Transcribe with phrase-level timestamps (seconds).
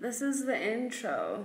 [0.00, 1.44] This is the intro.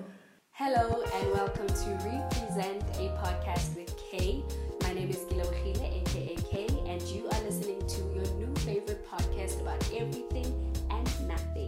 [0.52, 4.44] Hello and welcome to Represent a podcast with Kay.
[4.84, 9.60] My name is Gilawahile, aka Kay, and you are listening to your new favorite podcast
[9.60, 10.46] about everything
[10.92, 11.68] and nothing.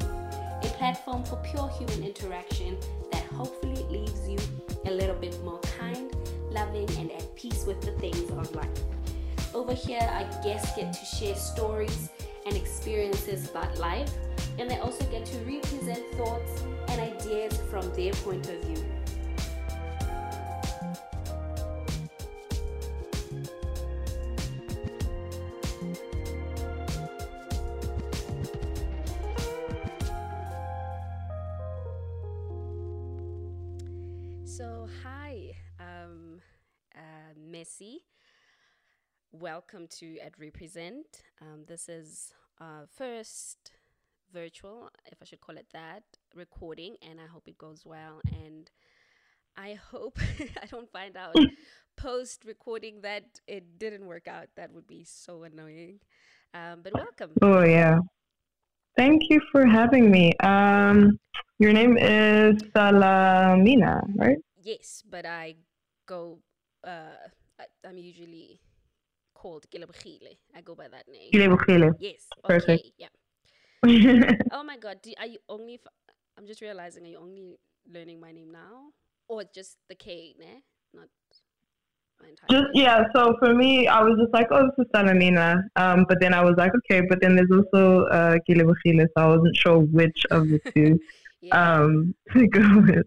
[0.61, 2.77] A platform for pure human interaction
[3.11, 4.37] that hopefully leaves you
[4.85, 6.15] a little bit more kind,
[6.51, 8.69] loving, and at peace with the things of life.
[9.55, 12.09] Over here, our guests get to share stories
[12.45, 14.11] and experiences about life,
[14.59, 18.85] and they also get to represent thoughts and ideas from their point of view.
[34.45, 36.39] So, hi, um,
[36.95, 36.99] uh,
[37.35, 38.05] Mercy.
[39.31, 41.23] Welcome to at Represent.
[41.41, 43.71] Um, this is uh, first
[44.33, 48.21] virtual, if I should call it that, recording, and I hope it goes well.
[48.31, 48.69] And
[49.57, 50.19] I hope
[50.61, 51.35] I don't find out
[51.97, 54.47] post recording that it didn't work out.
[54.55, 55.99] That would be so annoying.
[56.53, 57.31] Um, but welcome.
[57.41, 57.99] Oh yeah.
[58.97, 60.31] Thank you for having me.
[60.41, 61.19] Um,
[61.59, 64.37] your name is Salamina, right?
[64.61, 65.55] Yes, but I
[66.05, 66.39] go.
[66.83, 67.15] Uh,
[67.59, 68.61] I, I'm usually
[69.35, 70.33] called Gilabkhile.
[70.57, 71.29] I go by that name.
[71.33, 71.91] Gilebukile.
[71.99, 72.21] Yes.
[72.43, 72.81] Perfect.
[72.81, 72.91] Okay.
[72.97, 73.11] Yeah.
[74.51, 74.97] Oh my God.
[75.03, 75.75] Do, are you only?
[75.75, 77.05] F- I'm just realizing.
[77.05, 77.59] Are you only
[77.93, 78.89] learning my name now,
[79.27, 80.33] or just the K?
[80.39, 80.63] Ne?
[80.93, 81.09] Not
[82.21, 82.49] my entire.
[82.49, 83.03] just yeah.
[83.15, 85.61] So for me, I was just like, oh, this is Salamina.
[85.75, 87.01] Um, but then I was like, okay.
[87.07, 90.97] But then there's also uh, Gilebukile, so I wasn't sure which of the two
[91.41, 91.73] yeah.
[91.75, 93.05] um to go with.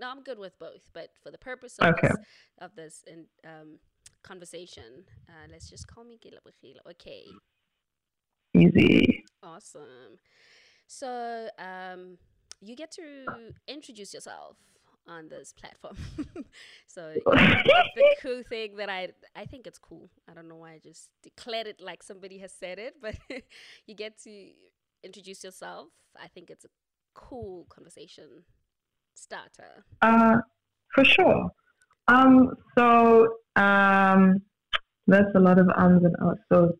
[0.00, 0.84] no, I'm good with both.
[0.92, 2.08] But for the purpose of Okay.
[2.08, 2.16] this,
[2.58, 3.78] of this in, um,
[4.22, 6.78] conversation, uh, let's just call me Gilabkhile.
[6.90, 7.24] Okay.
[8.54, 9.24] Easy.
[9.42, 10.18] Awesome.
[10.86, 12.18] So, um,
[12.60, 14.56] you get to introduce yourself
[15.08, 15.96] on this platform.
[16.86, 20.10] so, the cool thing that I I think it's cool.
[20.30, 23.16] I don't know why I just declared it like somebody has said it, but
[23.86, 24.50] you get to
[25.02, 25.88] introduce yourself.
[26.22, 26.68] I think it's a
[27.14, 28.44] cool conversation
[29.14, 29.84] starter.
[30.00, 30.38] Uh,
[30.94, 31.50] for sure.
[32.08, 33.26] Um, so
[33.56, 34.42] um,
[35.06, 36.40] that's a lot of ums and outs.
[36.52, 36.72] So,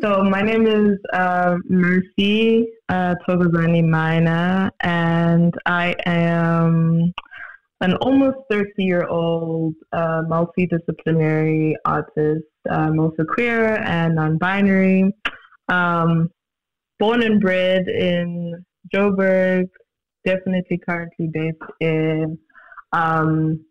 [0.00, 7.12] so my name is uh, Mercy uh, Togozani Mina, and I am
[7.80, 12.44] an almost 30 year old uh, multidisciplinary artist.
[12.70, 15.12] I'm also queer and non binary.
[15.68, 16.30] Um,
[16.98, 19.68] born and bred in Joburg,
[20.24, 22.38] definitely currently based in
[22.92, 23.64] um,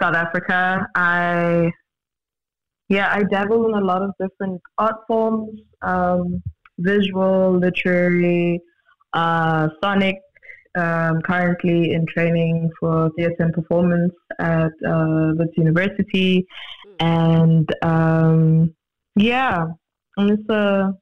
[0.00, 0.86] South Africa.
[0.94, 1.70] I
[2.88, 6.42] yeah, I dabble in a lot of different art forms, um,
[6.78, 8.60] visual, literary,
[9.12, 10.16] uh, sonic.
[10.78, 16.46] Um, currently in training for theatre and performance at uh, Wits University,
[17.00, 18.74] and um,
[19.14, 19.64] yeah,
[20.18, 20.92] I'm just a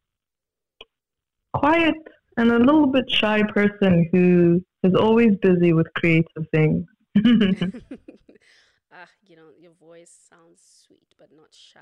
[1.55, 1.97] quiet
[2.37, 6.85] and a little bit shy person who is always busy with creative things.
[9.35, 11.81] you know, your voice sounds sweet but not shy.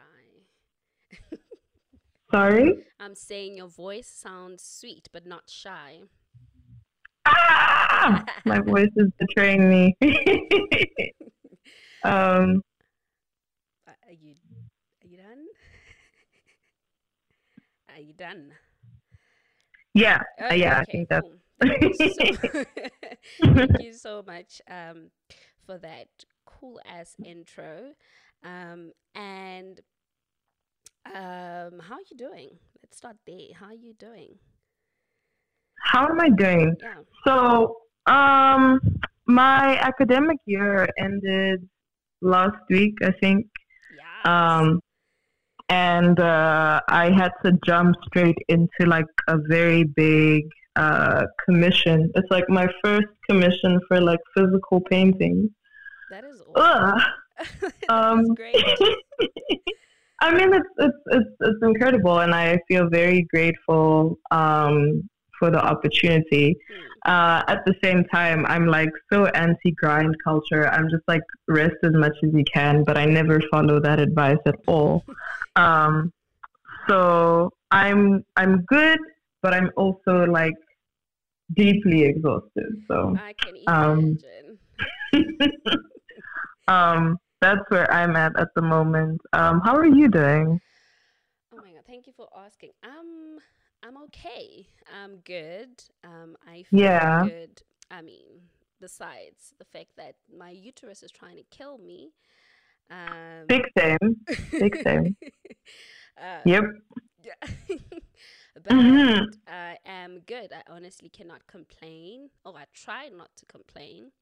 [2.31, 2.85] Sorry.
[2.99, 6.03] I'm saying your voice sounds sweet but not shy.
[7.27, 8.25] Ah!
[8.45, 9.97] My voice is betraying me.
[12.05, 12.63] um,
[13.87, 14.35] Uh, Are you
[15.05, 15.47] are you done?
[17.95, 18.53] Are you done?
[19.95, 21.27] yeah, uh, Okay, yeah, I okay, think that's.
[21.27, 21.39] cool.
[21.61, 22.25] Thank you so,
[23.55, 25.11] thank you so much um,
[25.67, 26.09] for that
[26.63, 27.93] cool ass intro.
[28.45, 29.81] Um, and
[31.07, 32.51] um, how are you doing?
[32.81, 33.49] Let's start there.
[33.59, 34.37] How are you doing?
[35.81, 36.77] How am I doing?
[36.81, 36.95] Yeah.
[37.27, 38.79] So, um,
[39.27, 41.69] my academic year ended
[42.21, 43.47] last week, I think.
[43.97, 44.59] Yeah.
[44.61, 44.81] Um,
[45.69, 50.45] and uh, I had to jump straight into like a very big
[50.77, 52.11] uh, commission.
[52.15, 55.51] It's like my first commission for like physical painting.
[56.55, 56.95] That is awesome.
[56.95, 57.03] Ugh.
[57.89, 58.55] Um, great.
[60.21, 65.09] I mean, it's, it's it's it's incredible, and I feel very grateful um,
[65.39, 66.57] for the opportunity.
[66.71, 67.11] Hmm.
[67.11, 70.69] Uh, at the same time, I'm like so anti-grind culture.
[70.69, 74.43] I'm just like rest as much as you can, but I never follow that advice
[74.47, 75.05] at all.
[75.55, 76.11] Um,
[76.89, 78.99] so I'm I'm good,
[79.43, 80.55] but I'm also like
[81.55, 82.73] deeply exhausted.
[82.89, 84.59] So I can um, imagine.
[85.13, 85.83] um,
[86.67, 89.21] that's where I'm at at the moment.
[89.33, 90.61] Um, how are you doing?
[91.53, 92.71] Oh my god, thank you for asking.
[92.83, 93.39] Um,
[93.83, 94.67] I'm okay.
[94.93, 95.83] I'm good.
[96.05, 97.19] Um, I feel Yeah.
[97.19, 97.63] good.
[97.91, 98.49] I mean,
[98.81, 102.13] besides the fact that my uterus is trying to kill me.
[102.91, 103.99] Um, Big thing.
[104.59, 105.17] Big thing.
[106.19, 106.65] uh, Yep.
[107.23, 107.49] yeah.
[108.65, 109.27] but Mhm.
[109.47, 110.53] I am good.
[110.53, 112.31] I honestly cannot complain.
[112.45, 114.13] Oh, I try not to complain.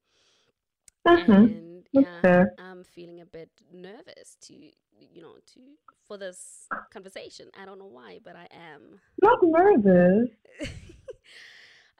[1.06, 2.52] Hmm And That's yeah, fair.
[2.58, 5.61] I'm feeling a bit nervous to, you know, to
[6.06, 7.50] for this conversation.
[7.61, 9.00] I don't know why, but I am.
[9.23, 10.31] Not nervous.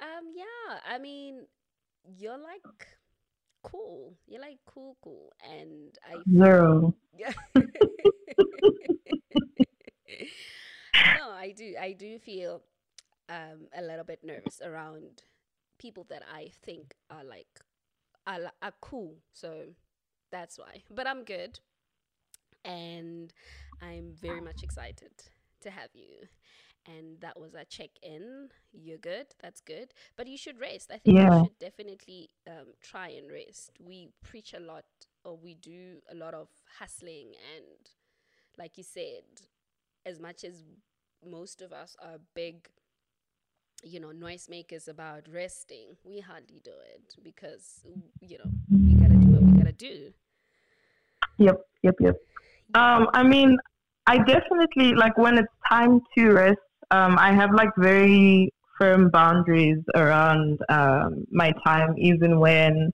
[0.01, 0.79] um, yeah.
[0.89, 1.47] I mean,
[2.19, 2.87] you're like
[3.63, 4.15] cool.
[4.27, 6.95] You're like cool, cool, and I Zero.
[7.19, 7.33] yeah.
[11.19, 11.75] no, I do.
[11.81, 12.63] I do feel
[13.29, 15.23] um, a little bit nervous around
[15.79, 17.61] people that I think are like
[18.31, 19.17] are, are cool.
[19.35, 19.65] So
[20.33, 20.85] that's why.
[20.91, 21.61] But I'm good,
[22.65, 23.33] and
[23.83, 25.13] I'm very much excited
[25.63, 26.29] to have you.
[26.87, 28.49] And that was a check in.
[28.73, 29.27] You're good.
[29.43, 29.95] That's good.
[30.17, 30.91] But you should rest.
[30.93, 31.25] I think Yeah.
[31.25, 33.73] you should definitely um, try and rest.
[33.81, 34.85] We preach a lot,
[35.25, 36.49] or we do a lot of
[36.79, 37.91] hustling, and
[38.59, 39.25] like you said,
[40.07, 40.65] as much as
[41.25, 42.69] most of us are big,
[43.83, 47.81] you know, noisemakers about resting, we hardly do it because
[48.21, 50.13] you know we gotta do what we gotta do.
[51.39, 52.17] Yep, yep, yep.
[52.75, 53.57] Um, I mean,
[54.07, 56.59] I definitely like when it's time to rest.
[56.91, 62.91] Um, I have like very firm boundaries around um, my time, even when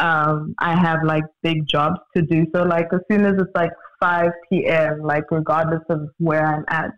[0.00, 2.46] um, I have like big jobs to do.
[2.54, 6.90] So like as soon as it's like 5 p.m., like regardless of where I'm at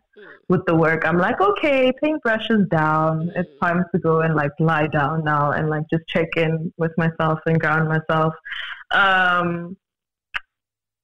[0.49, 3.31] with the work, I'm like, okay, paintbrush is down.
[3.37, 3.61] It's Mm.
[3.67, 7.39] time to go and like lie down now and like just check in with myself
[7.47, 8.35] and ground myself.
[8.91, 9.77] Um,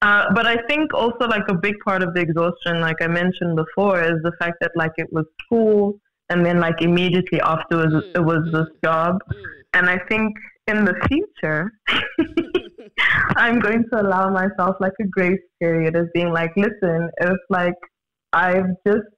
[0.03, 3.57] uh, but I think also like a big part of the exhaustion, like I mentioned
[3.57, 5.99] before, is the fact that like it was school
[6.29, 8.83] and then like immediately afterwards Mm, it was this mm.
[8.85, 9.19] job.
[9.75, 10.37] And I think
[10.67, 11.71] in the future.
[13.37, 17.75] I'm going to allow myself like a grace period of being like, listen, if like
[18.45, 19.09] I've just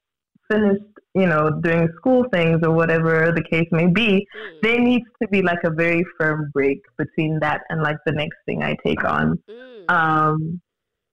[0.51, 5.09] finished, you know, doing school things or whatever the case may be, Mm, there needs
[5.21, 8.77] to be like a very firm break between that and like the next thing I
[8.87, 9.27] take on.
[9.51, 10.61] mm, Um,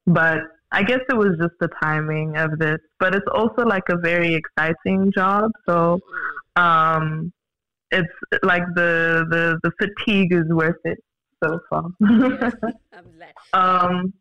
[0.08, 0.40] but
[0.72, 2.80] I guess it was just the timing of this.
[3.00, 5.52] But it's also like a very exciting job.
[5.68, 6.00] So
[6.56, 7.32] um,
[7.92, 11.00] it's like the, the, the fatigue is worth it
[11.44, 11.86] so far.
[12.02, 13.34] Glad.
[13.54, 14.14] um.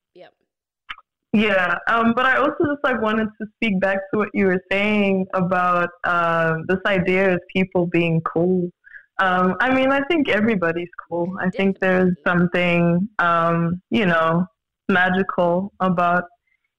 [1.35, 4.63] Yeah, um, but I also just like wanted to speak back to what you were
[4.71, 8.71] saying about um, this idea of people being cool.
[9.19, 11.37] Um, I mean, I think everybody's cool.
[11.41, 14.47] I think there's something, um, you know,
[14.89, 16.23] magical about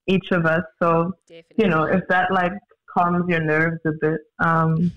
[0.08, 0.64] each of us.
[0.82, 1.56] So, Definitely.
[1.58, 2.54] you know, if that like
[2.96, 4.92] calms your nerves a bit, um,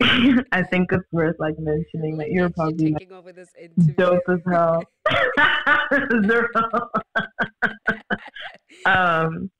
[0.52, 3.94] I think it's worth like mentioning that you're probably like, taking over this interview.
[3.94, 4.82] dope as hell.
[6.26, 6.48] Zero.
[8.86, 9.50] um,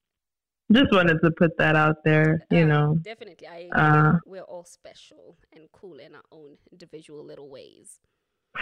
[0.73, 2.95] just wanted to put that out there, you Uh, know.
[3.03, 3.47] Definitely.
[3.47, 8.01] I Uh, we're all special and cool in our own individual little ways.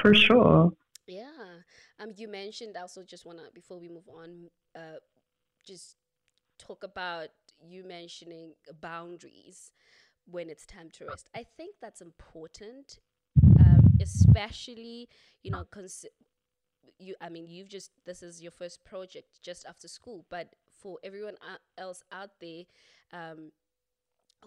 [0.00, 0.72] For sure.
[1.06, 1.62] Yeah.
[2.00, 4.98] Um you mentioned I also just wanna before we move on, uh
[5.64, 5.96] just
[6.62, 7.28] talk about
[7.60, 9.72] you mentioning boundaries
[10.26, 11.28] when it's time to rest.
[11.34, 12.98] I think that's important.
[13.58, 15.08] Um, especially,
[15.42, 16.06] you know, cons-
[16.98, 20.98] you I mean, you've just this is your first project just after school, but for
[21.04, 21.36] everyone
[21.78, 22.64] else out there
[23.12, 23.52] um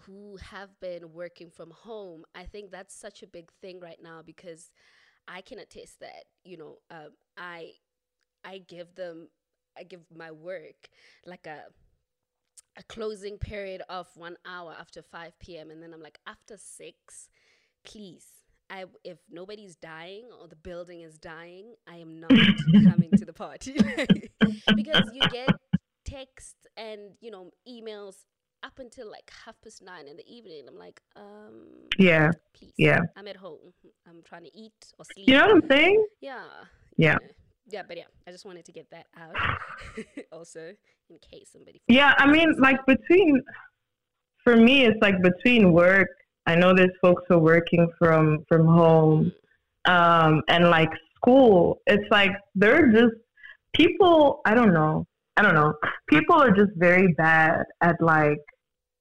[0.01, 4.22] who have been working from home, I think that's such a big thing right now
[4.25, 4.72] because
[5.27, 7.74] I can attest that you know um, I
[8.43, 9.29] I give them
[9.77, 10.89] I give my work
[11.25, 11.65] like a
[12.77, 15.72] a closing period of one hour after 5 p.m.
[15.72, 17.29] and then I'm like after six,
[17.84, 18.25] please.
[18.70, 22.32] I if nobody's dying or the building is dying, I am not
[22.84, 23.75] coming to the party
[24.75, 25.50] because you get
[26.03, 28.25] texts and you know emails
[28.63, 30.63] up until like half past nine in the evening.
[30.67, 31.67] I'm like, um,
[32.00, 32.32] Yeah.
[32.58, 33.01] please, Yeah.
[33.15, 33.60] I'm at home.
[34.10, 35.27] I'm trying to eat or sleep.
[35.29, 36.03] You know what I'm saying?
[36.20, 36.46] Yeah.
[36.98, 37.17] Yeah.
[37.67, 39.36] Yeah, but yeah, I just wanted to get that out
[40.31, 40.74] also
[41.10, 41.81] in case somebody.
[41.88, 43.41] Yeah, I mean, like between,
[44.43, 46.10] for me, it's like between work.
[46.45, 49.31] I know there's folks who are working from from home,
[49.86, 51.81] um, and like school.
[51.88, 53.15] It's like they're just
[53.74, 54.41] people.
[54.45, 55.07] I don't know.
[55.38, 55.74] I don't know.
[56.07, 58.39] People are just very bad at like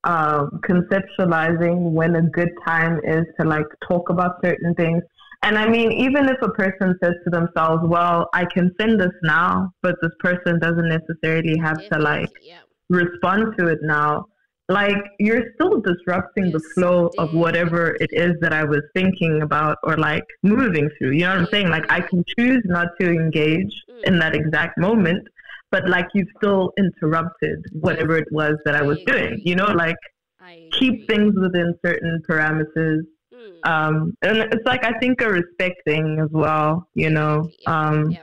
[0.04, 5.02] um, conceptualizing when a good time is to like talk about certain things.
[5.44, 9.12] And I mean, even if a person says to themselves, "Well, I can send this
[9.22, 12.60] now," but this person doesn't necessarily have to like yeah.
[12.88, 14.26] respond to it now,
[14.68, 19.76] like you're still disrupting the flow of whatever it is that I was thinking about
[19.82, 21.12] or like moving through.
[21.12, 21.68] You know what I'm saying?
[21.68, 23.74] Like I can choose not to engage
[24.04, 25.28] in that exact moment,
[25.70, 29.42] but like you've still interrupted whatever it was that I was doing.
[29.44, 29.96] You know, like
[30.40, 33.02] I keep things within certain parameters.
[33.44, 36.88] Mm, Um, and it's like I think a respect thing as well.
[36.94, 38.22] You know, um, yeah.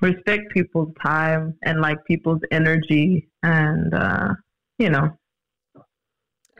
[0.00, 4.28] respect people's time and like people's energy, and uh,
[4.78, 5.10] you know,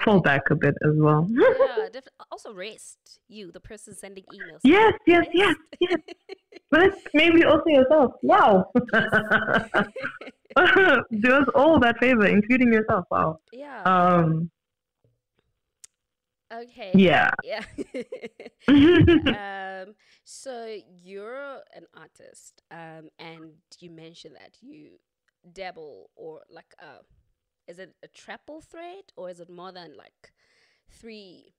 [0.03, 1.29] pull back a bit as well.
[1.31, 3.21] yeah, def- also rest.
[3.29, 4.61] You, the person sending emails.
[4.65, 5.97] Yes, yes, yes, yes.
[6.71, 8.13] But maybe also yourself.
[8.23, 8.71] Wow.
[11.21, 13.05] Do us all that favor, including yourself.
[13.11, 13.41] Wow.
[13.53, 13.83] yeah.
[13.85, 14.51] Um.
[16.53, 16.93] Okay.
[16.95, 17.31] Yeah.
[17.45, 17.65] Yeah.
[19.89, 19.95] um,
[20.25, 25.01] so you're an artist, um, and you mentioned that you
[25.53, 27.03] dabble or like uh,
[27.67, 30.33] is it a triple thread or is it more than like
[30.89, 31.55] three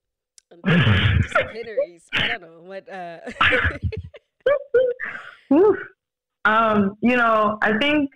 [0.51, 2.03] um, disciplinaries?
[2.13, 2.89] I don't know what.
[2.89, 3.19] Uh,
[6.45, 8.09] Um, you know, I think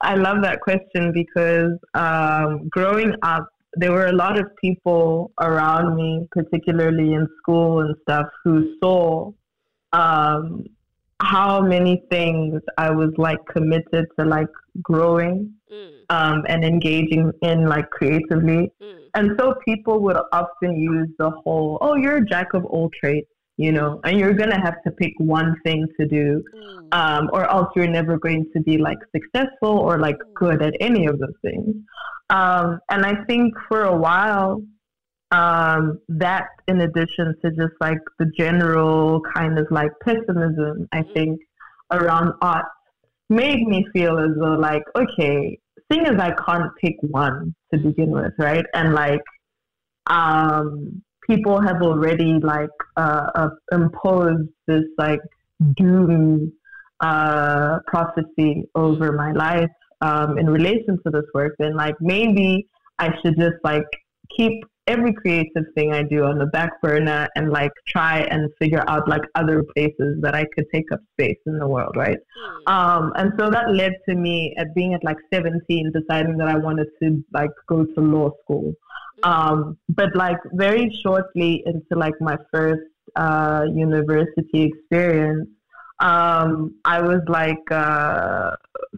[0.00, 5.96] I love that question because um, growing up, there were a lot of people around
[5.96, 9.32] me, particularly in school and stuff, who saw
[9.92, 10.64] um,
[11.22, 14.48] how many things I was like committed to like
[14.82, 18.72] growing mm, um, and engaging in like creatively.
[18.82, 22.90] mm, And so people would often use the whole, oh, you're a jack of all
[23.00, 23.26] trades,
[23.56, 27.30] you know, and you're going to have to pick one thing to do, mm, um,
[27.32, 31.18] or else you're never going to be like successful or like good at any of
[31.18, 31.74] those things.
[32.30, 34.62] Um, and I think for a while,
[35.30, 41.40] um, that in addition to just like the general kind of like pessimism, I think
[41.92, 42.66] around art
[43.28, 45.58] made me feel as though like, okay,
[45.90, 48.64] seeing as I can't pick one to begin with, right?
[48.74, 49.22] And like,
[50.06, 55.20] um, people have already like uh, uh, imposed this like
[55.76, 56.52] doom
[57.00, 59.70] uh, prophecy over my life
[60.00, 62.66] um, in relation to this work, then like maybe
[62.98, 63.84] I should just like
[64.36, 68.84] keep every creative thing I do on the back burner and like try and figure
[68.86, 72.18] out like other places that I could take up space in the world, right?
[72.36, 76.48] mm, Um, and so that led to me at being at like 17, deciding that
[76.48, 78.74] I wanted to like go to law school.
[79.18, 82.82] mm, Um, but like very shortly into like my first
[83.16, 85.48] uh, university experience,
[86.00, 88.52] um, I was like, uh,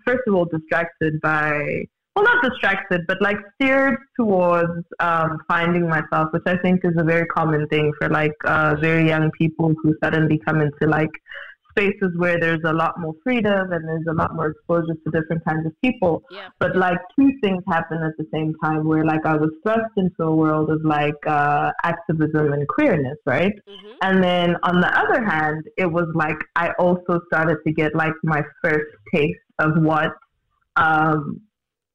[0.07, 1.85] first of all, distracted by,
[2.15, 7.05] well, not distracted, but like steered towards um, finding myself, which I think is a
[7.05, 11.11] very common thing for like uh, very young people who suddenly come into like
[11.76, 15.45] spaces where there's a lot more freedom and there's a lot more exposure to different
[15.45, 16.23] kinds of people.
[16.30, 16.49] yeah.
[16.59, 20.23] But like two things happened at the same time where like I was thrust into
[20.23, 23.52] a world of like uh, activism and queerness, right?
[23.68, 23.92] Mm-hmm.
[24.02, 28.14] And then on the other hand, it was like I also started to get like
[28.23, 30.12] my first taste of what
[30.76, 31.40] um,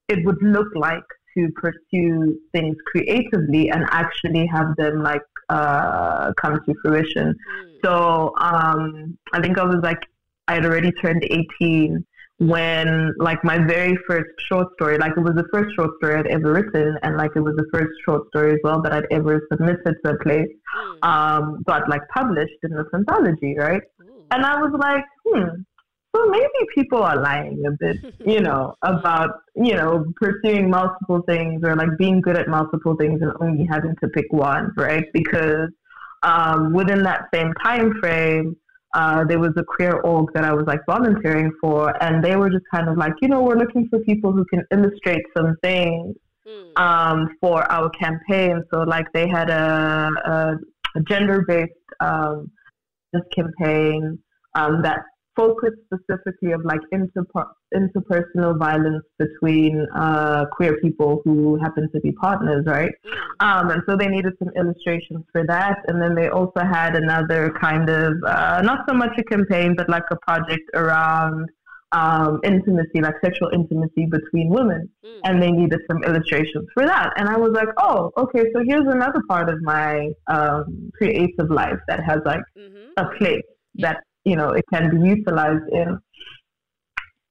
[0.08, 1.04] it would look like
[1.36, 7.28] to pursue things creatively and actually have them like uh, come to fruition.
[7.28, 10.00] Mm, So um, I think I was like,
[10.48, 12.04] I had already turned 18
[12.38, 16.26] when like my very first short story, like it was the first short story I'd
[16.26, 19.46] ever written, and like it was the first short story as well that I'd ever
[19.50, 23.82] submitted to a place, mm, um, got like published in this anthology, right?
[24.32, 25.62] And I was like, hmm,
[26.14, 31.62] so maybe people are lying a bit, you know, about, you know, pursuing multiple things
[31.64, 35.06] or like being good at multiple things and only having to pick one, right?
[35.12, 35.68] Because
[36.22, 38.56] um, within that same time frame,
[38.94, 42.50] uh, there was a queer org that I was like volunteering for, and they were
[42.50, 46.14] just kind of like, you know, we're looking for people who can illustrate some things
[46.46, 48.64] Mm, um, for our campaign.
[48.72, 50.54] So like they had a, a,
[50.96, 52.50] a gender-based um,
[53.12, 54.18] this campaign
[54.56, 55.00] um, that
[55.34, 62.12] focused specifically of like interper- interpersonal violence between uh, queer people who happen to be
[62.12, 62.92] partners, right?
[63.04, 65.78] mm, Um, and so they needed some illustrations for that.
[65.88, 69.88] And then they also had another kind of, uh, not so much a campaign, but
[69.88, 71.48] like a project around
[71.92, 74.88] um, intimacy, like sexual intimacy between women.
[75.04, 77.12] mm, And they needed some illustrations for that.
[77.16, 81.78] And I was like, oh, okay, so here's another part of my um, creative life
[81.88, 83.42] that has like mhm, a place
[83.76, 85.98] that, you know, it can be utilized in.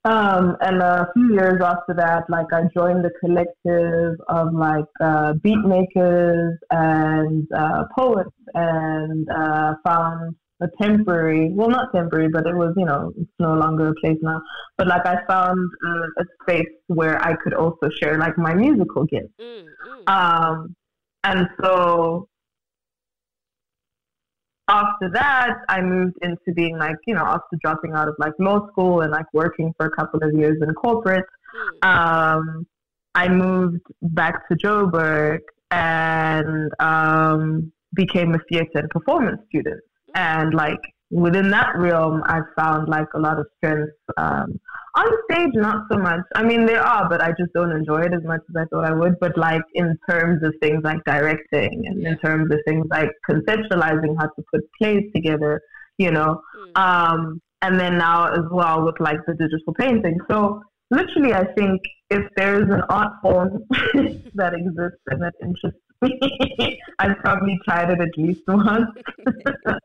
[0.03, 5.33] Um, and a few years after that, like I joined the collective of like uh,
[5.43, 12.55] beat makers and uh, poets and uh, found a temporary, well, not temporary, but it
[12.55, 14.41] was, you know, it's no longer a place now.
[14.77, 19.05] But like I found uh, a space where I could also share like my musical
[19.05, 19.33] gifts.
[19.39, 20.10] Mm, mm.
[20.10, 20.75] Um,
[21.24, 22.27] and so
[24.68, 28.68] after that, I moved into being like, you know, after dropping out of like law
[28.70, 31.86] school and like working for a couple of years in corporate, Mm.
[31.86, 32.68] um,
[33.13, 35.39] I moved back to Joburg
[35.70, 39.82] and um, became a theater and performance student.
[40.15, 40.80] And like
[41.12, 43.91] within that realm, I've found like a lot of strength.
[44.18, 44.60] Um,
[44.96, 46.20] on stage, not so much.
[46.36, 48.86] I mean, there are, but I just don't enjoy it as much as I thought
[48.86, 49.20] I would.
[49.22, 54.15] But like in terms of things like directing and in terms of things like conceptualizing
[54.20, 55.62] how to put plays together,
[55.98, 56.82] you know, Mm.
[56.82, 60.18] um, and then now as well with like the digital painting.
[60.30, 63.63] So literally, I think if there is an art form
[64.36, 66.20] that exists and that interests me,
[67.00, 68.89] I've probably tried it at least once.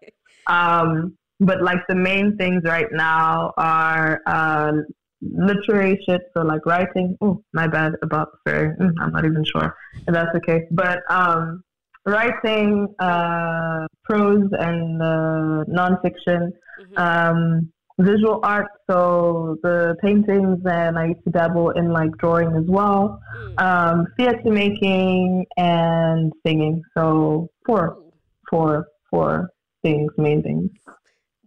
[0.47, 4.73] um, but like the main things right now are uh,
[5.21, 7.17] literary shit, so like writing.
[7.21, 8.77] Oh, my bad about swearing.
[8.81, 9.75] Mm, I'm not even sure
[10.07, 10.67] if that's okay.
[10.71, 11.63] But um,
[12.07, 16.99] writing, uh, prose and uh, nonfiction Mhm.
[16.99, 22.67] um, visual art, so the paintings, and I used to dabble in like drawing as
[22.69, 23.19] well,
[23.59, 23.61] Mm.
[23.63, 26.83] um, theater making, and singing.
[26.95, 27.97] So four,
[28.51, 29.49] four, four
[29.83, 30.71] things, main things.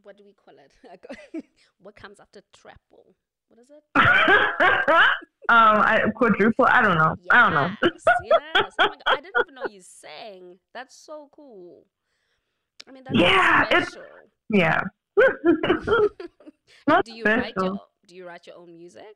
[0.03, 0.74] what do we call it?
[1.81, 3.15] What comes after treble?
[3.48, 3.83] What is it?
[3.95, 6.65] um, I, quadruple.
[6.65, 7.15] I don't know.
[7.31, 7.69] I don't know.
[7.81, 8.74] Yes, yes.
[8.79, 10.59] Oh my God, I didn't even know you sang.
[10.74, 11.86] That's so cool.
[12.88, 14.05] I mean, that's Yeah, it's- special.
[14.51, 14.81] yeah.
[16.88, 19.15] Not do you write your Do you write your own music?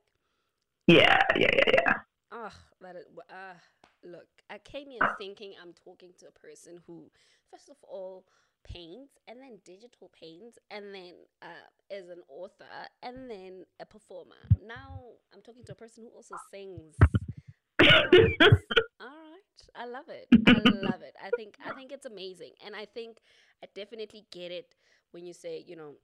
[0.87, 1.93] Yeah, yeah, yeah, yeah.
[2.31, 2.49] Oh,
[2.81, 3.05] that is.
[3.29, 3.53] Uh,
[4.03, 7.09] look, I came here thinking I'm talking to a person who,
[7.51, 8.25] first of all,
[8.63, 12.65] paints and then digital paints and then uh, is an author
[13.01, 14.35] and then a performer.
[14.65, 14.99] Now
[15.33, 16.95] I'm talking to a person who also sings.
[19.01, 20.27] All right, I love it.
[20.47, 21.15] I love it.
[21.21, 23.17] I think I think it's amazing, and I think
[23.63, 24.75] I definitely get it
[25.11, 25.95] when you say, you know,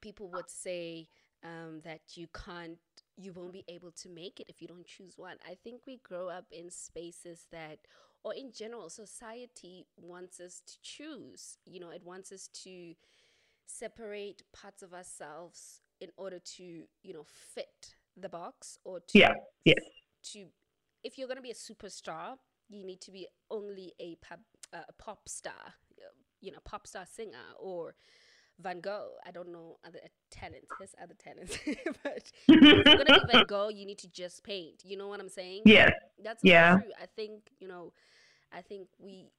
[0.00, 1.08] people would say
[1.44, 2.78] um, that you can't,
[3.16, 5.36] you won't be able to make it if you don't choose one.
[5.48, 7.78] I think we grow up in spaces that,
[8.26, 11.58] or in general, society wants us to choose.
[11.64, 12.94] You know, it wants us to
[13.66, 16.64] separate parts of ourselves in order to,
[17.04, 19.32] you know, fit the box or to Yeah,
[19.64, 19.78] yes.
[20.32, 20.46] to
[21.04, 22.36] if you're going to be a superstar
[22.68, 24.40] you need to be only a pop,
[24.72, 25.74] uh, a pop star
[26.40, 27.94] you know pop star singer or
[28.60, 29.98] van gogh i don't know other
[30.30, 31.58] talents his other talents
[32.02, 34.82] but if you're going to be van gogh you need to just paint.
[34.84, 35.62] You know what i'm saying?
[35.66, 35.90] Yeah.
[36.22, 36.78] that's not Yeah.
[36.78, 36.90] true.
[37.00, 37.92] I think you know
[38.52, 39.30] i think we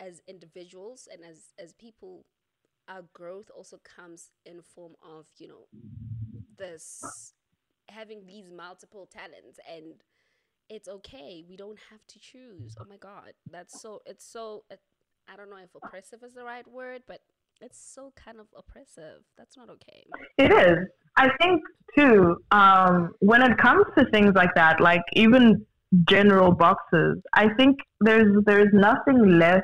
[0.00, 2.24] as individuals and as as people
[2.88, 5.66] our growth also comes in form of you know
[6.58, 7.32] this
[7.88, 10.02] having these multiple talents and
[10.68, 11.44] it's okay.
[11.48, 12.74] We don't have to choose.
[12.80, 13.34] Oh my god.
[13.48, 14.74] That's so it's so uh,
[15.28, 17.20] i don't know if oppressive is the right word but
[17.60, 20.04] it's so kind of oppressive that's not okay
[20.38, 20.78] It is.
[21.16, 21.62] I think
[21.96, 22.36] too.
[22.50, 25.64] Um, when it comes to things like that, like even
[26.08, 29.62] general boxes, I think there's there's nothing less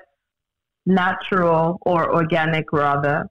[0.86, 3.26] natural or organic rather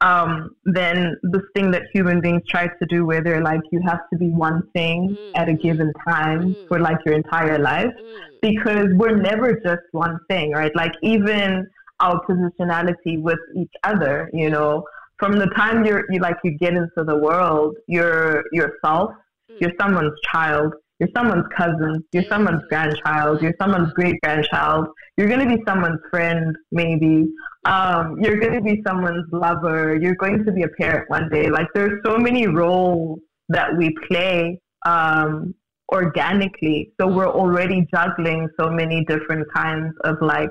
[0.00, 4.00] um, than this thing that human beings try to do, where they're like you have
[4.12, 6.68] to be one thing at a Mm, given time mm.
[6.68, 10.74] for like your entire life Mm, because we're never just one thing, right?
[10.74, 11.66] Like even
[12.00, 14.84] our positionality with each other, you know,
[15.18, 19.10] from the time you're you like you get into the world, you're yourself,
[19.50, 19.60] mm.
[19.60, 25.48] you're someone's child, you're someone's cousin, you're someone's grandchild, you're someone's great grandchild, you're gonna
[25.48, 27.26] be someone's friend, maybe.
[27.64, 31.48] Um, you're gonna be someone's lover, you're going to be a parent one day.
[31.48, 35.54] Like there's so many roles that we play um
[35.92, 36.92] organically.
[37.00, 40.50] So we're already juggling so many different kinds of like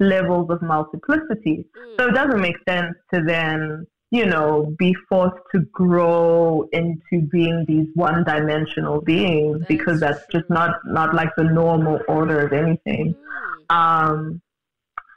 [0.00, 1.66] levels of multiplicity.
[1.76, 1.96] mm.
[1.98, 7.64] So it doesn't make sense to then, you know, be forced to grow into being
[7.66, 12.52] these one dimensional beings because That's that's just not not like the normal order of
[12.52, 13.14] anything.
[13.70, 13.74] Mm.
[13.74, 14.42] Um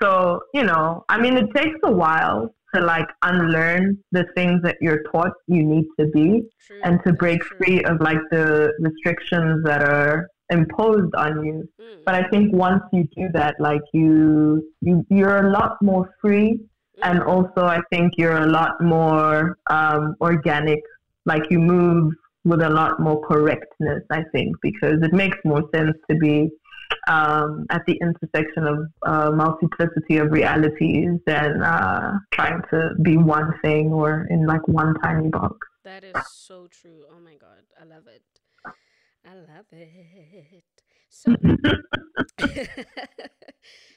[0.01, 4.77] so, you know, I mean it takes a while to like unlearn the things that
[4.79, 7.57] you're taught you need to be True, and to break true.
[7.57, 11.69] free of like the restrictions that are imposed on you.
[11.79, 16.09] Mm, But I think once you do that, like you you you're a lot more
[16.21, 16.59] free
[17.01, 17.27] and mm.
[17.27, 20.81] also I think you're a lot more um, organic.
[21.25, 24.03] Like you move with a lot more correctness.
[24.09, 26.49] I think because it makes more sense to be
[27.07, 33.53] um, at the intersection of uh, multiplicity of realities than uh, trying to be one
[33.61, 35.55] thing or in like one tiny box.
[35.83, 37.03] That is so true.
[37.11, 38.38] Oh my god, I love it.
[39.25, 40.63] I love it.
[41.09, 41.35] So,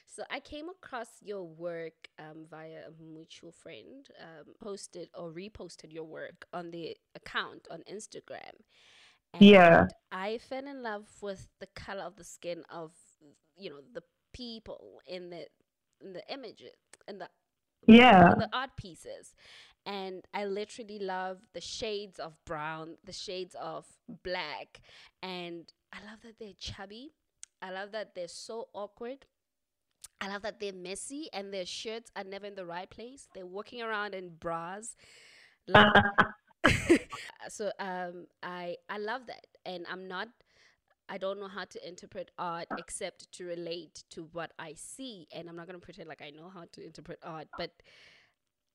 [0.05, 5.91] so I came across your work um, via a mutual friend, um, posted or reposted
[5.93, 8.61] your work on the account on Instagram.
[9.33, 9.87] And yeah.
[10.11, 12.91] I fell in love with the color of the skin of,
[13.57, 15.45] you know, the people in the
[16.03, 16.73] in the images
[17.07, 17.29] in the
[17.87, 19.35] yeah in the art pieces
[19.85, 23.85] and I literally love the shades of brown, the shades of
[24.23, 24.81] black,
[25.21, 27.11] and I love that they're chubby.
[27.61, 29.25] I love that they're so awkward.
[30.21, 33.27] I love that they're messy and their shirts are never in the right place.
[33.33, 34.95] They're walking around in bras.
[37.49, 40.29] so um, I I love that, and I'm not.
[41.09, 45.49] I don't know how to interpret art except to relate to what I see, and
[45.49, 47.71] I'm not gonna pretend like I know how to interpret art, but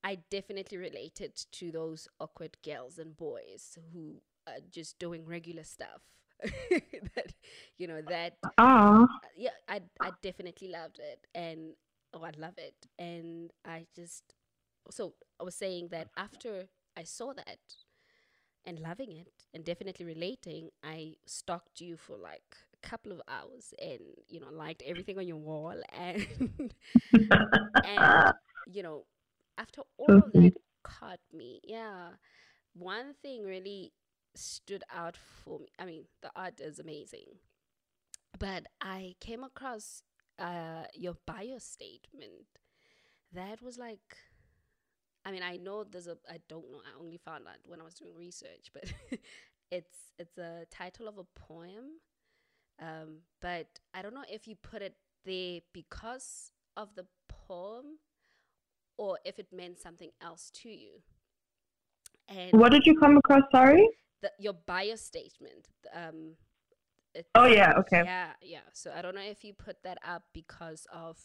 [0.03, 6.01] I definitely related to those awkward girls and boys who are just doing regular stuff.
[6.71, 7.33] that
[7.77, 11.73] you know that uh, yeah I I definitely loved it and
[12.13, 14.23] oh I love it and I just
[14.89, 17.59] so I was saying that after I saw that
[18.65, 23.73] and loving it and definitely relating I stalked you for like a couple of hours
[23.81, 26.73] and you know liked everything on your wall and
[27.85, 28.33] and
[28.65, 29.03] you know
[29.59, 32.11] after all of that caught me, yeah,
[32.73, 33.93] one thing really
[34.35, 35.67] stood out for me.
[35.79, 37.27] I mean, the art is amazing,
[38.39, 40.03] but I came across
[40.39, 42.47] uh, your bio statement.
[43.33, 44.17] That was like,
[45.25, 47.83] I mean, I know there's a, I don't know, I only found out when I
[47.83, 48.85] was doing research, but
[49.71, 51.99] it's it's a title of a poem.
[52.81, 54.95] Um, but I don't know if you put it
[55.25, 57.99] there because of the poem
[58.99, 61.01] or if it meant something else to you.
[62.27, 63.43] And what did you come across?
[63.51, 63.87] Sorry,
[64.21, 65.69] the, your bio statement.
[65.95, 66.35] Um,
[67.33, 68.03] oh yeah, okay.
[68.03, 68.67] Yeah, yeah.
[68.73, 71.17] So I don't know if you put that up because of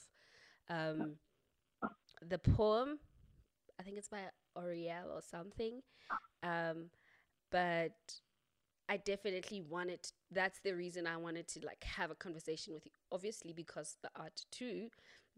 [0.71, 1.17] um,
[2.27, 3.01] the poem.
[3.79, 4.21] I think it's by
[4.57, 5.83] Oriel or something.
[6.45, 6.91] Um,
[7.51, 7.99] but
[8.89, 10.07] I definitely wanted.
[10.31, 12.93] That's the reason I wanted to like have a conversation with you.
[13.11, 14.89] Obviously, because the art too.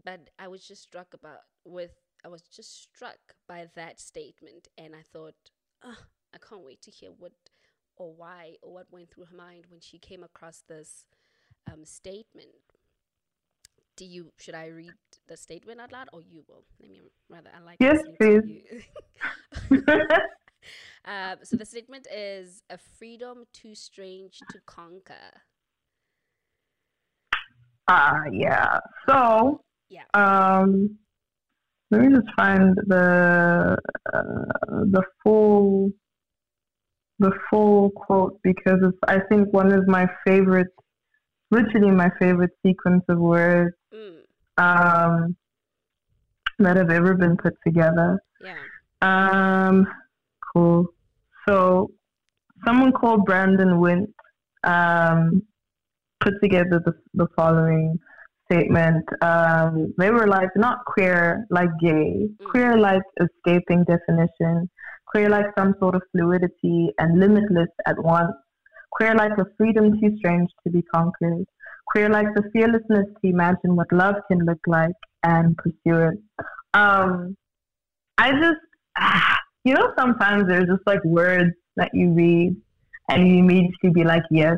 [0.04, 4.94] But I was just struck about with I was just struck by that statement, and
[4.94, 5.50] I thought,
[5.84, 5.96] oh,
[6.34, 7.32] I can't wait to hear what
[7.96, 11.06] or why or what went through her mind when she came across this
[11.70, 12.48] um, statement.
[13.96, 14.92] Do you should I read
[15.26, 16.64] the statement out loud or you will?
[16.80, 17.00] Let me
[17.30, 18.62] rather I like yes, please.
[21.06, 25.14] uh, so the statement is a freedom too strange to conquer.
[27.88, 28.80] Ah, uh, yeah.
[29.08, 30.02] So yeah.
[30.12, 30.98] Um,
[31.90, 33.76] let me just find the
[34.12, 34.24] uh,
[34.68, 35.90] the full
[37.18, 40.72] the full quote because it's I think one of my favorite,
[41.50, 44.18] literally my favorite sequence of words mm.
[44.58, 45.36] um,
[46.58, 48.20] that have ever been put together.
[48.42, 48.56] Yeah.
[49.02, 49.86] Um,
[50.52, 50.86] cool.
[51.48, 51.92] So,
[52.64, 54.10] someone called Brandon Wint
[54.64, 55.42] um,
[56.20, 57.98] put together the, the following
[58.50, 59.04] statement.
[59.22, 62.50] Um, they were like not queer like gay, mm.
[62.50, 64.68] queer like escaping definition,
[65.06, 68.32] queer like some sort of fluidity and limitless at once,
[68.92, 71.44] queer like a freedom too strange to be conquered,
[71.86, 76.18] queer like the fearlessness to imagine what love can look like and pursue it.
[76.74, 77.36] Um,
[78.18, 78.60] I just,
[79.64, 82.56] you know, sometimes there's just like words that you read
[83.08, 84.56] and you immediately be like, yes,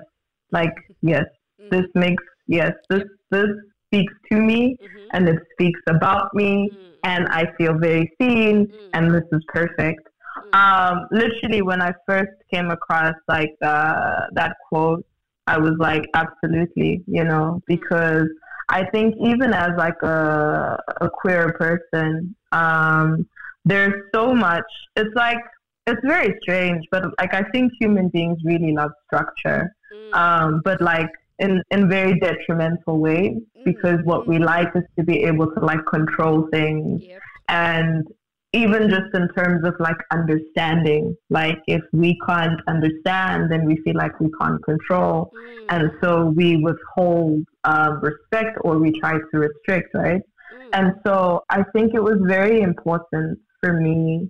[0.53, 1.25] like, yes,
[1.61, 1.71] mm.
[1.71, 3.49] this makes, yes, this, this
[3.89, 5.07] speaks to me mm-hmm.
[5.13, 6.95] and it speaks about me mm.
[7.05, 8.91] and I feel very seen mm.
[8.93, 10.09] and this is perfect.
[10.53, 10.55] Mm.
[10.55, 15.05] Um, literally when I first came across like uh, that quote,
[15.47, 17.63] I was like, absolutely, you know, mm.
[17.67, 18.29] because
[18.69, 23.27] I think even as like a, a queer person, um,
[23.65, 24.65] there's so much,
[24.97, 25.39] it's like,
[25.87, 29.75] it's very strange, but like I think human beings really love structure.
[29.93, 30.15] Mm.
[30.15, 33.65] Um, but like in, in very detrimental ways mm.
[33.65, 37.21] because what we like is to be able to like control things yep.
[37.49, 38.07] and
[38.55, 43.95] even just in terms of like understanding like if we can't understand then we feel
[43.95, 45.65] like we can't control mm.
[45.69, 50.23] and so we withhold um, respect or we try to restrict right
[50.55, 50.69] mm.
[50.73, 54.29] and so i think it was very important for me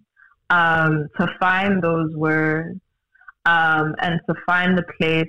[0.51, 2.81] um, to find those words
[3.45, 5.29] um, and to find the place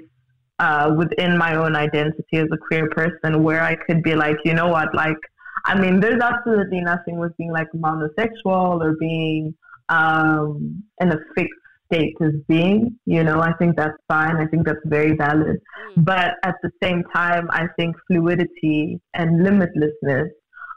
[0.59, 4.53] uh, within my own identity as a queer person where I could be like, you
[4.53, 5.17] know what, like,
[5.65, 9.53] I mean, there's absolutely nothing with being like monosexual or being
[9.89, 11.53] um, in a fixed
[11.91, 14.35] state as being, you know, I think that's fine.
[14.37, 15.57] I think that's very valid.
[15.97, 16.05] Mm.
[16.05, 20.29] But at the same time, I think fluidity and limitlessness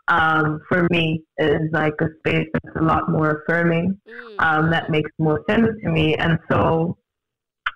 [0.09, 4.01] um, for me is like a space that's a lot more affirming.
[4.09, 4.45] Mm.
[4.45, 6.17] Um, that makes more sense to me.
[6.17, 6.97] And so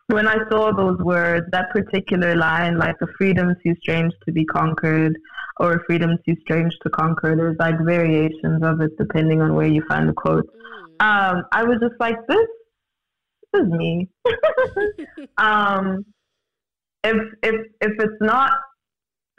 [0.09, 4.45] when I saw those words, that particular line, like a freedom too strange to be
[4.45, 5.17] conquered
[5.59, 9.67] or a freedom too strange to conquer, there's like variations of it depending on where
[9.67, 10.47] you find the quote.
[11.01, 11.05] Mm.
[11.05, 12.47] Um, I was just like, this,
[13.53, 14.09] this is me.
[15.39, 16.05] um,
[17.03, 18.53] if, if, if it's not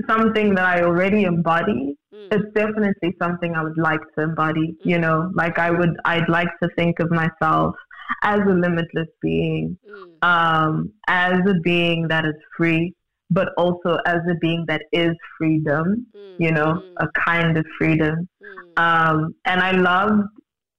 [0.07, 2.27] something that I already embody, mm.
[2.31, 4.75] it's definitely something I would like to embody, mm.
[4.83, 7.75] you know, like I would, I'd like to think of myself
[8.23, 10.27] as a limitless being, mm.
[10.27, 12.93] um, as a being that is free,
[13.29, 16.35] but also as a being that is freedom, mm.
[16.39, 16.93] you know, mm.
[16.97, 18.27] a kind of freedom.
[18.41, 18.81] Mm.
[18.81, 20.27] Um, and I loved